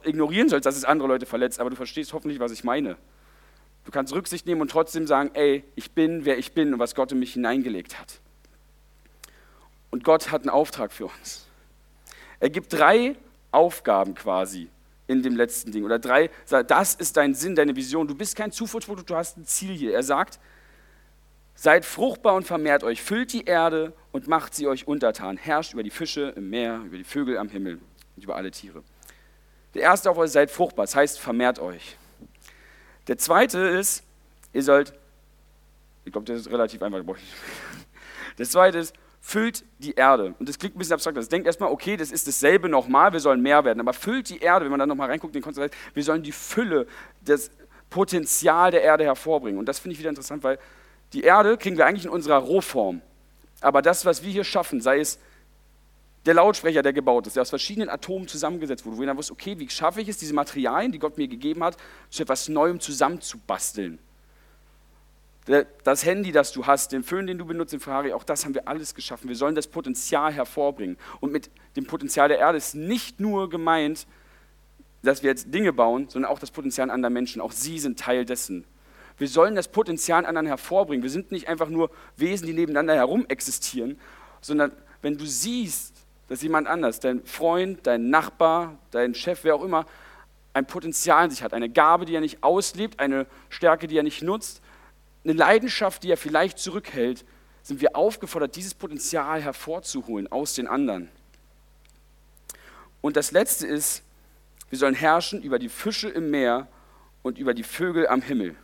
ignorieren 0.04 0.50
sollst, 0.50 0.66
dass 0.66 0.76
es 0.76 0.86
andere 0.86 1.08
Leute 1.08 1.26
verletzt, 1.26 1.60
aber 1.60 1.70
du 1.70 1.76
verstehst 1.76 2.14
hoffentlich, 2.14 2.40
was 2.40 2.52
ich 2.52 2.64
meine. 2.64 2.98
Du 3.86 3.92
kannst 3.92 4.14
Rücksicht 4.14 4.46
nehmen 4.46 4.62
und 4.62 4.70
trotzdem 4.70 5.08
sagen, 5.08 5.32
ey, 5.34 5.64
ich 5.76 5.92
bin, 5.92 6.26
wer 6.26 6.38
ich 6.38 6.52
bin 6.52 6.74
und 6.74 6.80
was 6.80 6.94
Gott 6.94 7.12
in 7.12 7.20
mich 7.20 7.34
hineingelegt 7.34 8.00
hat. 8.00 8.20
Und 9.90 10.04
Gott 10.04 10.32
hat 10.32 10.42
einen 10.42 10.52
Auftrag 10.52 10.92
für 10.92 11.06
uns. 11.06 11.48
Er 12.40 12.50
gibt 12.50 12.72
drei 12.74 13.16
Aufgaben 13.52 14.14
quasi 14.14 14.70
in 15.08 15.24
dem 15.24 15.36
letzten 15.36 15.72
Ding. 15.72 15.84
Oder 15.84 16.00
drei, 16.00 16.30
das 16.48 16.94
ist 16.96 17.18
dein 17.18 17.34
Sinn, 17.34 17.56
deine 17.56 17.76
Vision. 17.76 18.08
Du 18.08 18.16
bist 18.16 18.36
kein 18.36 18.52
Zufluchtsprodukt, 18.52 19.10
du 19.10 19.16
hast 19.16 19.38
ein 19.38 19.46
Ziel 19.46 19.76
hier. 19.76 19.94
Er 19.94 20.04
sagt, 20.04 20.40
seid 21.62 21.86
fruchtbar 21.86 22.34
und 22.34 22.44
vermehrt 22.44 22.84
euch, 22.84 23.04
füllt 23.04 23.34
die 23.34 23.46
Erde 23.46 23.94
und 24.12 24.28
macht 24.28 24.56
sie 24.56 24.68
euch 24.68 24.88
untertan. 24.88 25.38
Herrscht 25.38 25.74
über 25.74 25.84
die 25.84 25.92
Fische 25.92 26.34
im 26.36 26.50
Meer, 26.50 26.82
über 26.84 26.98
die 26.98 27.04
Vögel 27.04 27.38
am 27.38 27.50
Himmel 27.50 27.80
und 28.16 28.24
über 28.24 28.36
alle 28.36 28.50
Tiere. 28.50 28.82
Der 29.76 29.84
erste 29.84 30.10
Auftrag 30.10 30.26
ist, 30.26 30.34
seid 30.34 30.50
fruchtbar, 30.50 30.86
das 30.86 30.96
heißt, 30.96 31.20
vermehrt 31.20 31.60
euch. 31.60 31.98
Der 33.06 33.20
zweite 33.20 33.60
ist, 33.60 34.04
ihr 34.54 34.64
sollt, 34.64 34.92
ich 36.04 36.12
glaube, 36.12 36.26
das 36.26 36.40
ist 36.40 36.50
relativ 36.50 36.82
einfach. 36.82 37.00
Der 38.40 38.46
zweite 38.48 38.80
ist, 38.80 38.96
füllt 39.20 39.64
die 39.78 39.94
Erde. 39.94 40.34
Und 40.40 40.50
das 40.50 40.58
klingt 40.58 40.76
ein 40.76 40.80
bisschen 40.80 40.96
abstrakt. 40.96 41.18
Das 41.18 41.30
denkt 41.30 41.46
erstmal, 41.46 41.70
okay, 41.70 41.96
das 41.96 42.10
ist 42.10 42.28
dasselbe 42.28 42.70
nochmal, 42.70 43.14
wir 43.14 43.20
sollen 43.20 43.40
mehr 43.40 43.64
werden. 43.64 43.80
Aber 43.82 43.94
füllt 43.94 44.30
die 44.30 44.40
Erde, 44.40 44.66
wenn 44.66 44.72
man 44.72 44.80
dann 44.80 44.90
nochmal 44.90 45.10
reinguckt, 45.10 45.36
den 45.36 45.44
Konzept, 45.44 45.76
wir 45.94 46.04
sollen 46.04 46.24
die 46.24 46.32
Fülle, 46.32 46.88
das 47.24 47.52
Potenzial 47.92 48.72
der 48.72 48.82
Erde 48.82 49.04
hervorbringen. 49.04 49.60
Und 49.60 49.68
das 49.68 49.78
finde 49.78 49.94
ich 49.94 50.00
wieder 50.00 50.10
interessant, 50.10 50.44
weil 50.44 50.58
die 51.14 51.22
Erde 51.22 51.58
kriegen 51.58 51.78
wir 51.78 51.86
eigentlich 51.86 52.06
in 52.06 52.12
unserer 52.12 52.38
Rohform. 52.38 53.02
Aber 53.60 53.82
das, 53.82 54.06
was 54.06 54.24
wir 54.24 54.32
hier 54.32 54.44
schaffen, 54.44 54.82
sei 54.82 55.00
es 55.00 55.20
der 56.26 56.36
Lautsprecher, 56.36 56.82
der 56.82 56.94
gebaut 56.94 57.28
ist, 57.28 57.36
der 57.36 57.42
aus 57.42 57.50
verschiedenen 57.50 57.90
Atomen 57.90 58.28
zusammengesetzt 58.28 58.86
wurde, 58.86 58.98
wo 58.98 59.02
ich 59.02 59.08
dann 59.08 59.18
wusste, 59.18 59.34
okay, 59.34 59.58
wie 59.58 59.70
schaffe 59.70 60.02
ich 60.02 60.08
es, 60.08 60.18
diese 60.18 60.34
Materialien, 60.34 60.92
die 60.92 61.00
Gott 61.00 61.18
mir 61.18 61.28
gegeben 61.28 61.64
hat, 61.64 61.78
zu 62.10 62.24
etwas 62.24 62.48
Neuem 62.48 62.80
zusammenzubasteln. 62.80 64.00
Das 65.84 66.06
Handy, 66.06 66.32
das 66.32 66.52
du 66.52 66.68
hast, 66.68 66.92
den 66.92 67.04
Föhn, 67.04 67.26
den 67.26 67.40
du 67.40 67.46
benutzt, 67.46 67.74
den 67.74 67.80
Ferrari, 67.80 68.14
auch 68.14 68.24
das 68.24 68.46
haben 68.46 68.54
wir 68.54 68.68
alles 68.68 68.94
geschaffen. 68.94 69.28
Wir 69.28 69.36
sollen 69.36 69.56
das 69.56 69.68
Potenzial 69.68 70.32
hervorbringen. 70.32 70.98
Und 71.20 71.32
mit 71.32 71.50
dem 71.76 71.88
Potenzial 71.88 72.28
der 72.28 72.38
Erde 72.38 72.60
ist 72.60 72.76
nicht 72.76 73.20
nur 73.20 73.50
gemeint, 73.50 74.06
dass 75.02 75.24
wir 75.24 75.32
jetzt 75.32 75.52
Dinge 75.52 75.74
bauen, 75.74 76.08
sondern 76.10 76.32
auch 76.32 76.38
das 76.38 76.52
Potenzial 76.52 76.92
anderer 76.92 77.10
Menschen. 77.10 77.42
Auch 77.42 77.52
sie 77.52 77.80
sind 77.80 78.00
Teil 78.00 78.24
dessen. 78.24 78.66
Wir 79.22 79.28
sollen 79.28 79.54
das 79.54 79.68
Potenzial 79.68 80.26
anderen 80.26 80.48
hervorbringen. 80.48 81.04
Wir 81.04 81.12
sind 81.12 81.32
nicht 81.32 81.48
einfach 81.48 81.70
nur 81.70 81.92
Wesen, 82.18 82.48
die 82.48 82.54
nebeneinander 82.54 82.96
herum 82.96 83.24
existieren, 83.28 84.00
sondern 84.42 84.72
wenn 85.04 85.16
du 85.16 85.28
siehst, 85.28 85.94
dass 86.28 86.42
jemand 86.42 86.68
anders, 86.68 87.00
dein 87.00 87.24
Freund, 87.24 87.86
dein 87.86 88.10
Nachbar, 88.10 88.80
dein 88.90 89.14
Chef, 89.14 89.44
wer 89.44 89.54
auch 89.54 89.64
immer, 89.64 89.86
ein 90.54 90.66
Potenzial 90.66 91.26
in 91.26 91.30
sich 91.30 91.44
hat, 91.44 91.54
eine 91.54 91.70
Gabe, 91.70 92.06
die 92.06 92.16
er 92.16 92.20
nicht 92.20 92.42
auslebt, 92.42 93.00
eine 93.00 93.28
Stärke, 93.50 93.86
die 93.86 93.96
er 93.96 94.02
nicht 94.02 94.24
nutzt, 94.24 94.60
eine 95.24 95.34
Leidenschaft, 95.34 96.02
die 96.02 96.10
er 96.10 96.18
vielleicht 96.18 96.58
zurückhält, 96.58 97.24
sind 97.62 97.80
wir 97.80 97.96
aufgefordert, 97.96 98.56
dieses 98.56 98.74
Potenzial 98.74 99.40
hervorzuholen 99.40 100.32
aus 100.32 100.56
den 100.56 100.66
anderen. 100.66 101.10
Und 103.02 103.18
das 103.18 103.32
Letzte 103.32 103.68
ist, 103.68 104.02
wir 104.72 104.80
sollen 104.80 104.96
herrschen 104.96 105.44
über 105.44 105.60
die 105.60 105.70
Fische 105.70 106.10
im 106.10 106.32
Meer 106.32 106.68
und 107.22 107.38
über 107.38 107.54
die 107.54 107.62
Vögel 107.62 108.08
am 108.08 108.24
Himmel. 108.24 108.56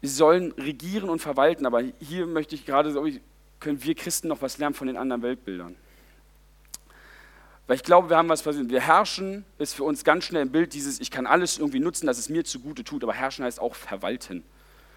Wir 0.00 0.10
sollen 0.10 0.52
regieren 0.52 1.10
und 1.10 1.20
verwalten, 1.20 1.66
aber 1.66 1.82
hier 1.98 2.26
möchte 2.26 2.54
ich 2.54 2.64
gerade, 2.64 2.94
können 3.58 3.82
wir 3.82 3.94
Christen 3.94 4.28
noch 4.28 4.42
was 4.42 4.58
lernen 4.58 4.74
von 4.74 4.86
den 4.86 4.96
anderen 4.96 5.22
Weltbildern. 5.22 5.76
Weil 7.68 7.76
ich 7.76 7.82
glaube, 7.82 8.08
wir 8.08 8.16
haben 8.16 8.30
was 8.30 8.40
versucht. 8.40 8.70
Wir 8.70 8.80
herrschen 8.80 9.44
ist 9.58 9.74
für 9.74 9.84
uns 9.84 10.02
ganz 10.02 10.24
schnell 10.24 10.42
ein 10.42 10.50
Bild 10.50 10.72
dieses, 10.72 11.00
ich 11.00 11.10
kann 11.10 11.26
alles 11.26 11.58
irgendwie 11.58 11.80
nutzen, 11.80 12.06
dass 12.06 12.18
es 12.18 12.30
mir 12.30 12.42
zugute 12.44 12.82
tut. 12.82 13.02
Aber 13.02 13.12
herrschen 13.12 13.44
heißt 13.44 13.60
auch 13.60 13.74
verwalten. 13.74 14.42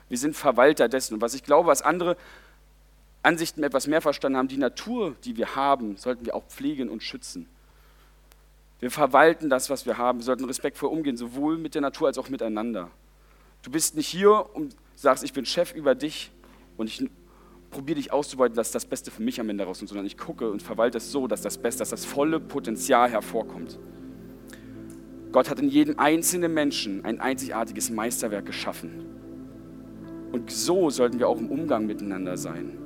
Wir 0.07 0.17
sind 0.17 0.37
Verwalter 0.37 0.87
dessen. 0.87 1.15
Und 1.15 1.21
was 1.21 1.33
ich 1.33 1.43
glaube, 1.43 1.67
was 1.67 1.81
andere 1.81 2.15
Ansichten 3.23 3.61
etwas 3.63 3.87
mehr 3.87 4.01
verstanden 4.01 4.37
haben, 4.37 4.47
die 4.47 4.57
Natur, 4.57 5.15
die 5.25 5.35
wir 5.35 5.55
haben, 5.55 5.97
sollten 5.97 6.25
wir 6.25 6.33
auch 6.33 6.45
pflegen 6.47 6.89
und 6.89 7.03
schützen. 7.03 7.45
Wir 8.79 8.89
verwalten 8.89 9.49
das, 9.49 9.69
was 9.69 9.85
wir 9.85 9.97
haben. 9.97 10.19
Wir 10.19 10.23
sollten 10.23 10.45
respektvoll 10.45 10.89
umgehen, 10.89 11.17
sowohl 11.17 11.57
mit 11.57 11.75
der 11.75 11.81
Natur 11.81 12.07
als 12.07 12.17
auch 12.17 12.29
miteinander. 12.29 12.89
Du 13.63 13.71
bist 13.71 13.95
nicht 13.95 14.07
hier 14.07 14.55
und 14.55 14.77
sagst, 15.01 15.23
ich 15.23 15.33
bin 15.33 15.45
Chef 15.45 15.73
über 15.73 15.95
dich 15.95 16.31
und 16.77 16.87
ich 16.87 17.09
probiere 17.71 17.95
dich 17.95 18.13
auszubeuten, 18.13 18.55
dass 18.55 18.71
das 18.71 18.85
Beste 18.85 19.09
für 19.09 19.23
mich 19.23 19.39
am 19.39 19.49
Ende 19.49 19.63
rauskommt, 19.63 19.89
sondern 19.89 20.05
ich 20.05 20.17
gucke 20.17 20.49
und 20.51 20.61
verwalte 20.61 20.99
es 20.99 21.11
so, 21.11 21.27
dass 21.27 21.41
das 21.41 21.57
Beste, 21.57 21.79
dass 21.79 21.89
das 21.89 22.05
volle 22.05 22.39
Potenzial 22.39 23.09
hervorkommt. 23.09 23.79
Gott 25.31 25.49
hat 25.49 25.59
in 25.59 25.69
jedem 25.69 25.97
einzelnen 25.97 26.53
Menschen 26.53 27.03
ein 27.05 27.19
einzigartiges 27.19 27.89
Meisterwerk 27.89 28.45
geschaffen. 28.45 29.05
Und 30.31 30.51
so 30.51 30.89
sollten 30.89 31.19
wir 31.19 31.27
auch 31.27 31.39
im 31.39 31.49
Umgang 31.49 31.85
miteinander 31.85 32.37
sein. 32.37 32.77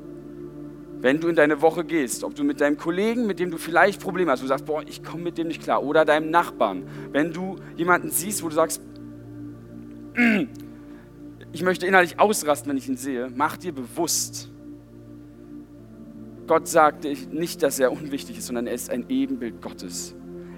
Wenn 1.02 1.20
du 1.20 1.28
in 1.28 1.36
deine 1.36 1.62
Woche 1.62 1.84
gehst, 1.84 2.24
ob 2.24 2.36
du 2.36 2.44
mit 2.44 2.62
deinem 2.62 2.78
Kollegen, 2.78 3.28
mit 3.28 3.40
dem 3.40 3.52
du 3.52 3.58
vielleicht 3.58 4.00
Probleme 4.00 4.32
hast, 4.32 4.42
du 4.42 4.48
sagst, 4.48 4.66
boah, 4.66 4.84
ich 4.88 5.04
komme 5.04 5.24
mit 5.24 5.38
dem 5.38 5.48
nicht 5.48 5.62
klar, 5.62 5.84
oder 5.84 6.06
deinem 6.06 6.30
Nachbarn, 6.30 6.88
wenn 7.12 7.34
du 7.34 7.58
jemanden 7.76 8.10
siehst, 8.10 8.42
wo 8.44 8.50
du 8.50 8.56
sagst, 8.56 8.82
ich 11.56 11.64
möchte 11.64 11.88
innerlich 11.88 12.20
ausrasten, 12.20 12.70
wenn 12.70 12.76
ich 12.76 12.90
ihn 12.90 12.98
sehe, 12.98 13.32
mach 13.34 13.56
dir 13.56 13.72
bewusst, 13.72 14.52
Gott 16.48 16.68
sagte 16.68 17.16
nicht, 17.32 17.64
dass 17.64 17.80
er 17.80 17.94
unwichtig 17.94 18.40
ist, 18.40 18.48
sondern 18.48 18.68
er 18.68 18.74
ist 18.74 18.90
ein 18.90 19.06
Ebenbild 19.08 19.62
Gottes. 19.62 20.14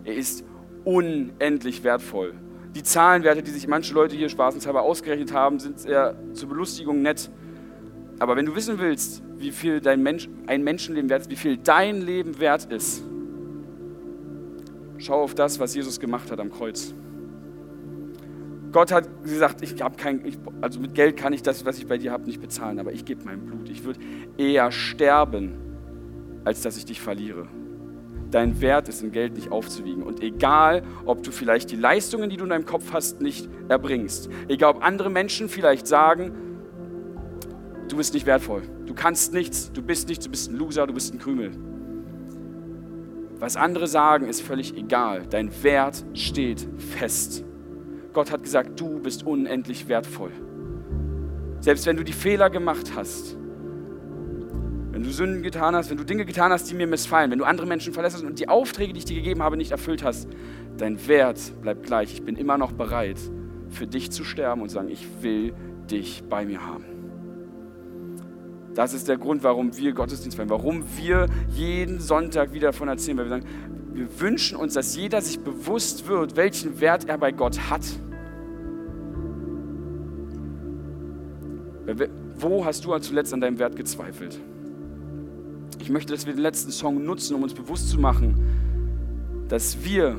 Er 0.05 0.15
ist 0.15 0.43
unendlich 0.85 1.83
wertvoll. 1.83 2.33
Die 2.73 2.81
Zahlenwerte, 2.81 3.43
die 3.43 3.51
sich 3.51 3.67
manche 3.67 3.93
Leute 3.93 4.15
hier 4.15 4.27
spaßenshalber 4.27 4.81
ausgerechnet 4.81 5.31
haben, 5.33 5.59
sind 5.59 5.85
eher 5.85 6.15
zur 6.33 6.49
Belustigung 6.49 7.03
nett. 7.03 7.29
Aber 8.17 8.35
wenn 8.35 8.47
du 8.47 8.55
wissen 8.55 8.79
willst, 8.79 9.21
wie 9.37 9.51
viel 9.51 9.81
dein 9.81 10.01
Mensch, 10.01 10.27
ein 10.47 10.63
Menschenleben 10.63 11.11
wert 11.11 11.21
ist, 11.21 11.29
wie 11.29 11.35
viel 11.35 11.57
dein 11.57 12.01
Leben 12.01 12.39
wert 12.39 12.65
ist, 12.73 13.03
schau 14.97 15.21
auf 15.21 15.35
das, 15.35 15.59
was 15.59 15.75
Jesus 15.75 15.99
gemacht 15.99 16.31
hat 16.31 16.39
am 16.39 16.51
Kreuz. 16.51 16.95
Gott 18.71 18.91
hat 18.91 19.23
gesagt, 19.23 19.61
ich 19.61 19.81
habe 19.81 19.95
kein, 19.95 20.25
ich, 20.25 20.37
also 20.61 20.79
mit 20.79 20.93
Geld 20.93 21.17
kann 21.17 21.33
ich 21.33 21.41
das, 21.41 21.65
was 21.65 21.77
ich 21.77 21.87
bei 21.87 21.97
dir 21.97 22.11
habe, 22.11 22.25
nicht 22.25 22.41
bezahlen, 22.41 22.79
aber 22.79 22.91
ich 22.91 23.05
gebe 23.05 23.23
mein 23.23 23.45
Blut. 23.45 23.69
Ich 23.69 23.83
würde 23.83 23.99
eher 24.37 24.71
sterben, 24.71 25.55
als 26.43 26.61
dass 26.61 26.77
ich 26.77 26.85
dich 26.85 27.01
verliere. 27.01 27.47
Dein 28.29 28.59
Wert 28.59 28.89
ist 28.89 29.01
in 29.01 29.11
Geld 29.11 29.35
nicht 29.35 29.51
aufzuwiegen. 29.51 30.03
Und 30.03 30.21
egal, 30.21 30.83
ob 31.05 31.23
du 31.23 31.31
vielleicht 31.31 31.71
die 31.71 31.77
Leistungen, 31.77 32.29
die 32.29 32.35
du 32.35 32.43
in 32.43 32.49
deinem 32.49 32.65
Kopf 32.65 32.91
hast, 32.91 33.21
nicht 33.21 33.49
erbringst, 33.69 34.29
egal, 34.49 34.75
ob 34.75 34.83
andere 34.83 35.09
Menschen 35.09 35.47
vielleicht 35.47 35.87
sagen, 35.87 36.33
du 37.87 37.95
bist 37.95 38.13
nicht 38.13 38.25
wertvoll, 38.25 38.63
du 38.85 38.93
kannst 38.93 39.33
nichts, 39.33 39.71
du 39.71 39.81
bist 39.81 40.09
nichts, 40.09 40.25
du 40.25 40.31
bist 40.31 40.51
ein 40.51 40.57
Loser, 40.57 40.87
du 40.87 40.93
bist 40.93 41.13
ein 41.13 41.19
Krümel. 41.19 41.51
Was 43.39 43.55
andere 43.55 43.87
sagen, 43.87 44.27
ist 44.27 44.41
völlig 44.41 44.75
egal. 44.75 45.23
Dein 45.29 45.51
Wert 45.63 46.03
steht 46.13 46.67
fest. 46.77 47.45
Gott 48.17 48.31
hat 48.31 48.41
gesagt, 48.41 48.79
du 48.79 48.99
bist 48.99 49.27
unendlich 49.27 49.87
wertvoll. 49.87 50.31
Selbst 51.59 51.85
wenn 51.85 51.97
du 51.97 52.03
die 52.03 52.13
Fehler 52.13 52.49
gemacht 52.49 52.93
hast, 52.95 53.37
wenn 54.91 55.03
du 55.03 55.11
Sünden 55.11 55.43
getan 55.43 55.75
hast, 55.75 55.91
wenn 55.91 55.97
du 55.97 56.03
Dinge 56.03 56.25
getan 56.25 56.51
hast, 56.51 56.67
die 56.71 56.73
mir 56.73 56.87
missfallen, 56.87 57.29
wenn 57.29 57.37
du 57.37 57.45
andere 57.45 57.67
Menschen 57.67 57.93
verlässt 57.93 58.15
hast 58.15 58.23
und 58.23 58.39
die 58.39 58.49
Aufträge, 58.49 58.91
die 58.91 58.97
ich 58.97 59.05
dir 59.05 59.17
gegeben 59.17 59.43
habe, 59.43 59.55
nicht 59.55 59.69
erfüllt 59.69 60.03
hast, 60.03 60.27
dein 60.77 61.07
Wert 61.07 61.61
bleibt 61.61 61.85
gleich. 61.85 62.11
Ich 62.11 62.23
bin 62.23 62.37
immer 62.37 62.57
noch 62.57 62.71
bereit, 62.71 63.19
für 63.69 63.85
dich 63.85 64.09
zu 64.09 64.23
sterben 64.23 64.63
und 64.63 64.69
sagen, 64.69 64.89
ich 64.89 65.07
will 65.21 65.53
dich 65.87 66.23
bei 66.27 66.43
mir 66.43 66.65
haben. 66.65 66.85
Das 68.73 68.95
ist 68.95 69.07
der 69.07 69.17
Grund, 69.17 69.43
warum 69.43 69.77
wir 69.77 69.93
Gottesdienst 69.93 70.37
feiern, 70.37 70.49
warum 70.49 70.83
wir 70.97 71.27
jeden 71.49 71.99
Sonntag 71.99 72.51
wieder 72.51 72.69
davon 72.69 72.87
erzählen, 72.87 73.19
weil 73.19 73.25
wir 73.25 73.29
sagen, 73.29 73.45
wir 73.93 74.19
wünschen 74.19 74.57
uns, 74.57 74.73
dass 74.73 74.95
jeder 74.95 75.21
sich 75.21 75.39
bewusst 75.39 76.07
wird, 76.07 76.35
welchen 76.35 76.79
Wert 76.81 77.07
er 77.07 77.19
bei 77.19 77.31
Gott 77.31 77.69
hat. 77.69 77.83
Wo 82.39 82.65
hast 82.65 82.85
du 82.85 82.97
zuletzt 82.99 83.33
an 83.33 83.41
deinem 83.41 83.59
Wert 83.59 83.75
gezweifelt? 83.75 84.39
Ich 85.79 85.89
möchte, 85.89 86.13
dass 86.13 86.25
wir 86.25 86.33
den 86.33 86.41
letzten 86.41 86.71
Song 86.71 87.03
nutzen, 87.03 87.35
um 87.35 87.43
uns 87.43 87.53
bewusst 87.53 87.89
zu 87.89 87.99
machen, 87.99 88.35
dass 89.47 89.83
wir 89.83 90.17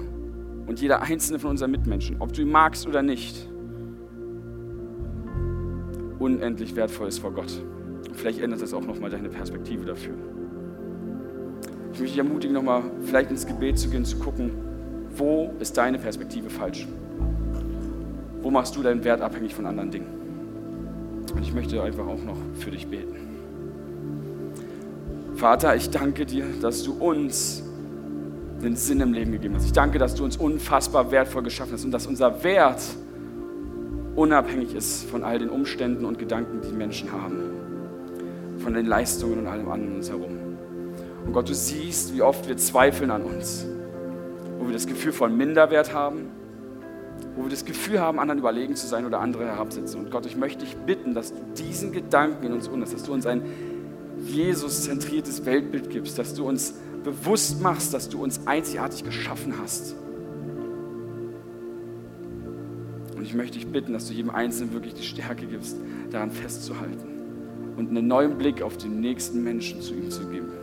und 0.66 0.80
jeder 0.80 1.02
einzelne 1.02 1.38
von 1.38 1.50
unseren 1.50 1.70
Mitmenschen, 1.70 2.16
ob 2.20 2.32
du 2.32 2.42
ihn 2.42 2.50
magst 2.50 2.86
oder 2.86 3.02
nicht, 3.02 3.48
unendlich 6.18 6.76
wertvoll 6.76 7.08
ist 7.08 7.18
vor 7.18 7.32
Gott. 7.32 7.62
Vielleicht 8.12 8.40
ändert 8.40 8.62
das 8.62 8.74
auch 8.74 8.84
nochmal 8.84 9.10
deine 9.10 9.28
Perspektive 9.28 9.84
dafür. 9.84 10.14
Ich 11.92 12.00
möchte 12.00 12.04
dich 12.04 12.18
ermutigen, 12.18 12.54
nochmal 12.54 12.82
vielleicht 13.02 13.30
ins 13.30 13.46
Gebet 13.46 13.78
zu 13.78 13.88
gehen, 13.88 14.04
zu 14.04 14.18
gucken, 14.18 14.50
wo 15.16 15.52
ist 15.58 15.76
deine 15.76 15.98
Perspektive 15.98 16.50
falsch? 16.50 16.86
Wo 18.42 18.50
machst 18.50 18.76
du 18.76 18.82
deinen 18.82 19.02
Wert 19.04 19.20
abhängig 19.20 19.54
von 19.54 19.66
anderen 19.66 19.90
Dingen? 19.90 20.17
Und 21.38 21.44
ich 21.44 21.54
möchte 21.54 21.80
einfach 21.80 22.04
auch 22.04 22.24
noch 22.24 22.36
für 22.58 22.72
dich 22.72 22.88
beten. 22.88 23.14
Vater, 25.36 25.76
ich 25.76 25.88
danke 25.88 26.26
dir, 26.26 26.44
dass 26.60 26.82
du 26.82 26.94
uns 26.94 27.62
den 28.60 28.74
Sinn 28.74 29.00
im 29.00 29.12
Leben 29.12 29.30
gegeben 29.30 29.54
hast. 29.54 29.64
Ich 29.64 29.72
danke, 29.72 30.00
dass 30.00 30.16
du 30.16 30.24
uns 30.24 30.36
unfassbar 30.36 31.12
wertvoll 31.12 31.44
geschaffen 31.44 31.74
hast 31.74 31.84
und 31.84 31.92
dass 31.92 32.08
unser 32.08 32.42
Wert 32.42 32.82
unabhängig 34.16 34.74
ist 34.74 35.08
von 35.08 35.22
all 35.22 35.38
den 35.38 35.48
Umständen 35.48 36.04
und 36.06 36.18
Gedanken, 36.18 36.60
die 36.60 36.72
Menschen 36.72 37.12
haben. 37.12 37.36
von 38.58 38.74
den 38.74 38.86
Leistungen 38.86 39.38
und 39.38 39.46
allem 39.46 39.70
anderen 39.70 39.94
uns 39.94 40.10
herum. 40.10 40.36
Und 41.24 41.32
Gott, 41.32 41.48
du 41.48 41.54
siehst, 41.54 42.16
wie 42.16 42.22
oft 42.22 42.48
wir 42.48 42.56
zweifeln 42.56 43.12
an 43.12 43.22
uns, 43.22 43.64
wo 44.58 44.66
wir 44.66 44.72
das 44.72 44.88
Gefühl 44.88 45.12
von 45.12 45.36
Minderwert 45.36 45.94
haben, 45.94 46.26
wo 47.38 47.44
wir 47.44 47.50
das 47.50 47.64
Gefühl 47.64 48.00
haben, 48.00 48.18
anderen 48.18 48.40
überlegen 48.40 48.74
zu 48.74 48.88
sein 48.88 49.06
oder 49.06 49.20
andere 49.20 49.44
herabsetzen. 49.46 50.00
Und 50.00 50.10
Gott, 50.10 50.26
ich 50.26 50.36
möchte 50.36 50.64
dich 50.64 50.76
bitten, 50.76 51.14
dass 51.14 51.32
du 51.32 51.40
diesen 51.56 51.92
Gedanken 51.92 52.44
in 52.46 52.52
uns 52.52 52.66
unlässt, 52.66 52.94
dass 52.94 53.04
du 53.04 53.12
uns 53.12 53.26
ein 53.26 53.42
Jesus-zentriertes 54.26 55.46
Weltbild 55.46 55.88
gibst, 55.88 56.18
dass 56.18 56.34
du 56.34 56.48
uns 56.48 56.74
bewusst 57.04 57.62
machst, 57.62 57.94
dass 57.94 58.08
du 58.08 58.20
uns 58.20 58.40
einzigartig 58.46 59.04
geschaffen 59.04 59.54
hast. 59.62 59.94
Und 63.16 63.22
ich 63.22 63.34
möchte 63.34 63.56
dich 63.56 63.68
bitten, 63.68 63.92
dass 63.92 64.08
du 64.08 64.14
jedem 64.14 64.30
Einzelnen 64.30 64.72
wirklich 64.72 64.94
die 64.94 65.04
Stärke 65.04 65.46
gibst, 65.46 65.76
daran 66.10 66.32
festzuhalten 66.32 67.08
und 67.76 67.90
einen 67.90 68.08
neuen 68.08 68.36
Blick 68.36 68.62
auf 68.62 68.76
den 68.78 68.98
nächsten 68.98 69.44
Menschen 69.44 69.80
zu 69.80 69.94
ihm 69.94 70.10
zu 70.10 70.26
geben. 70.26 70.57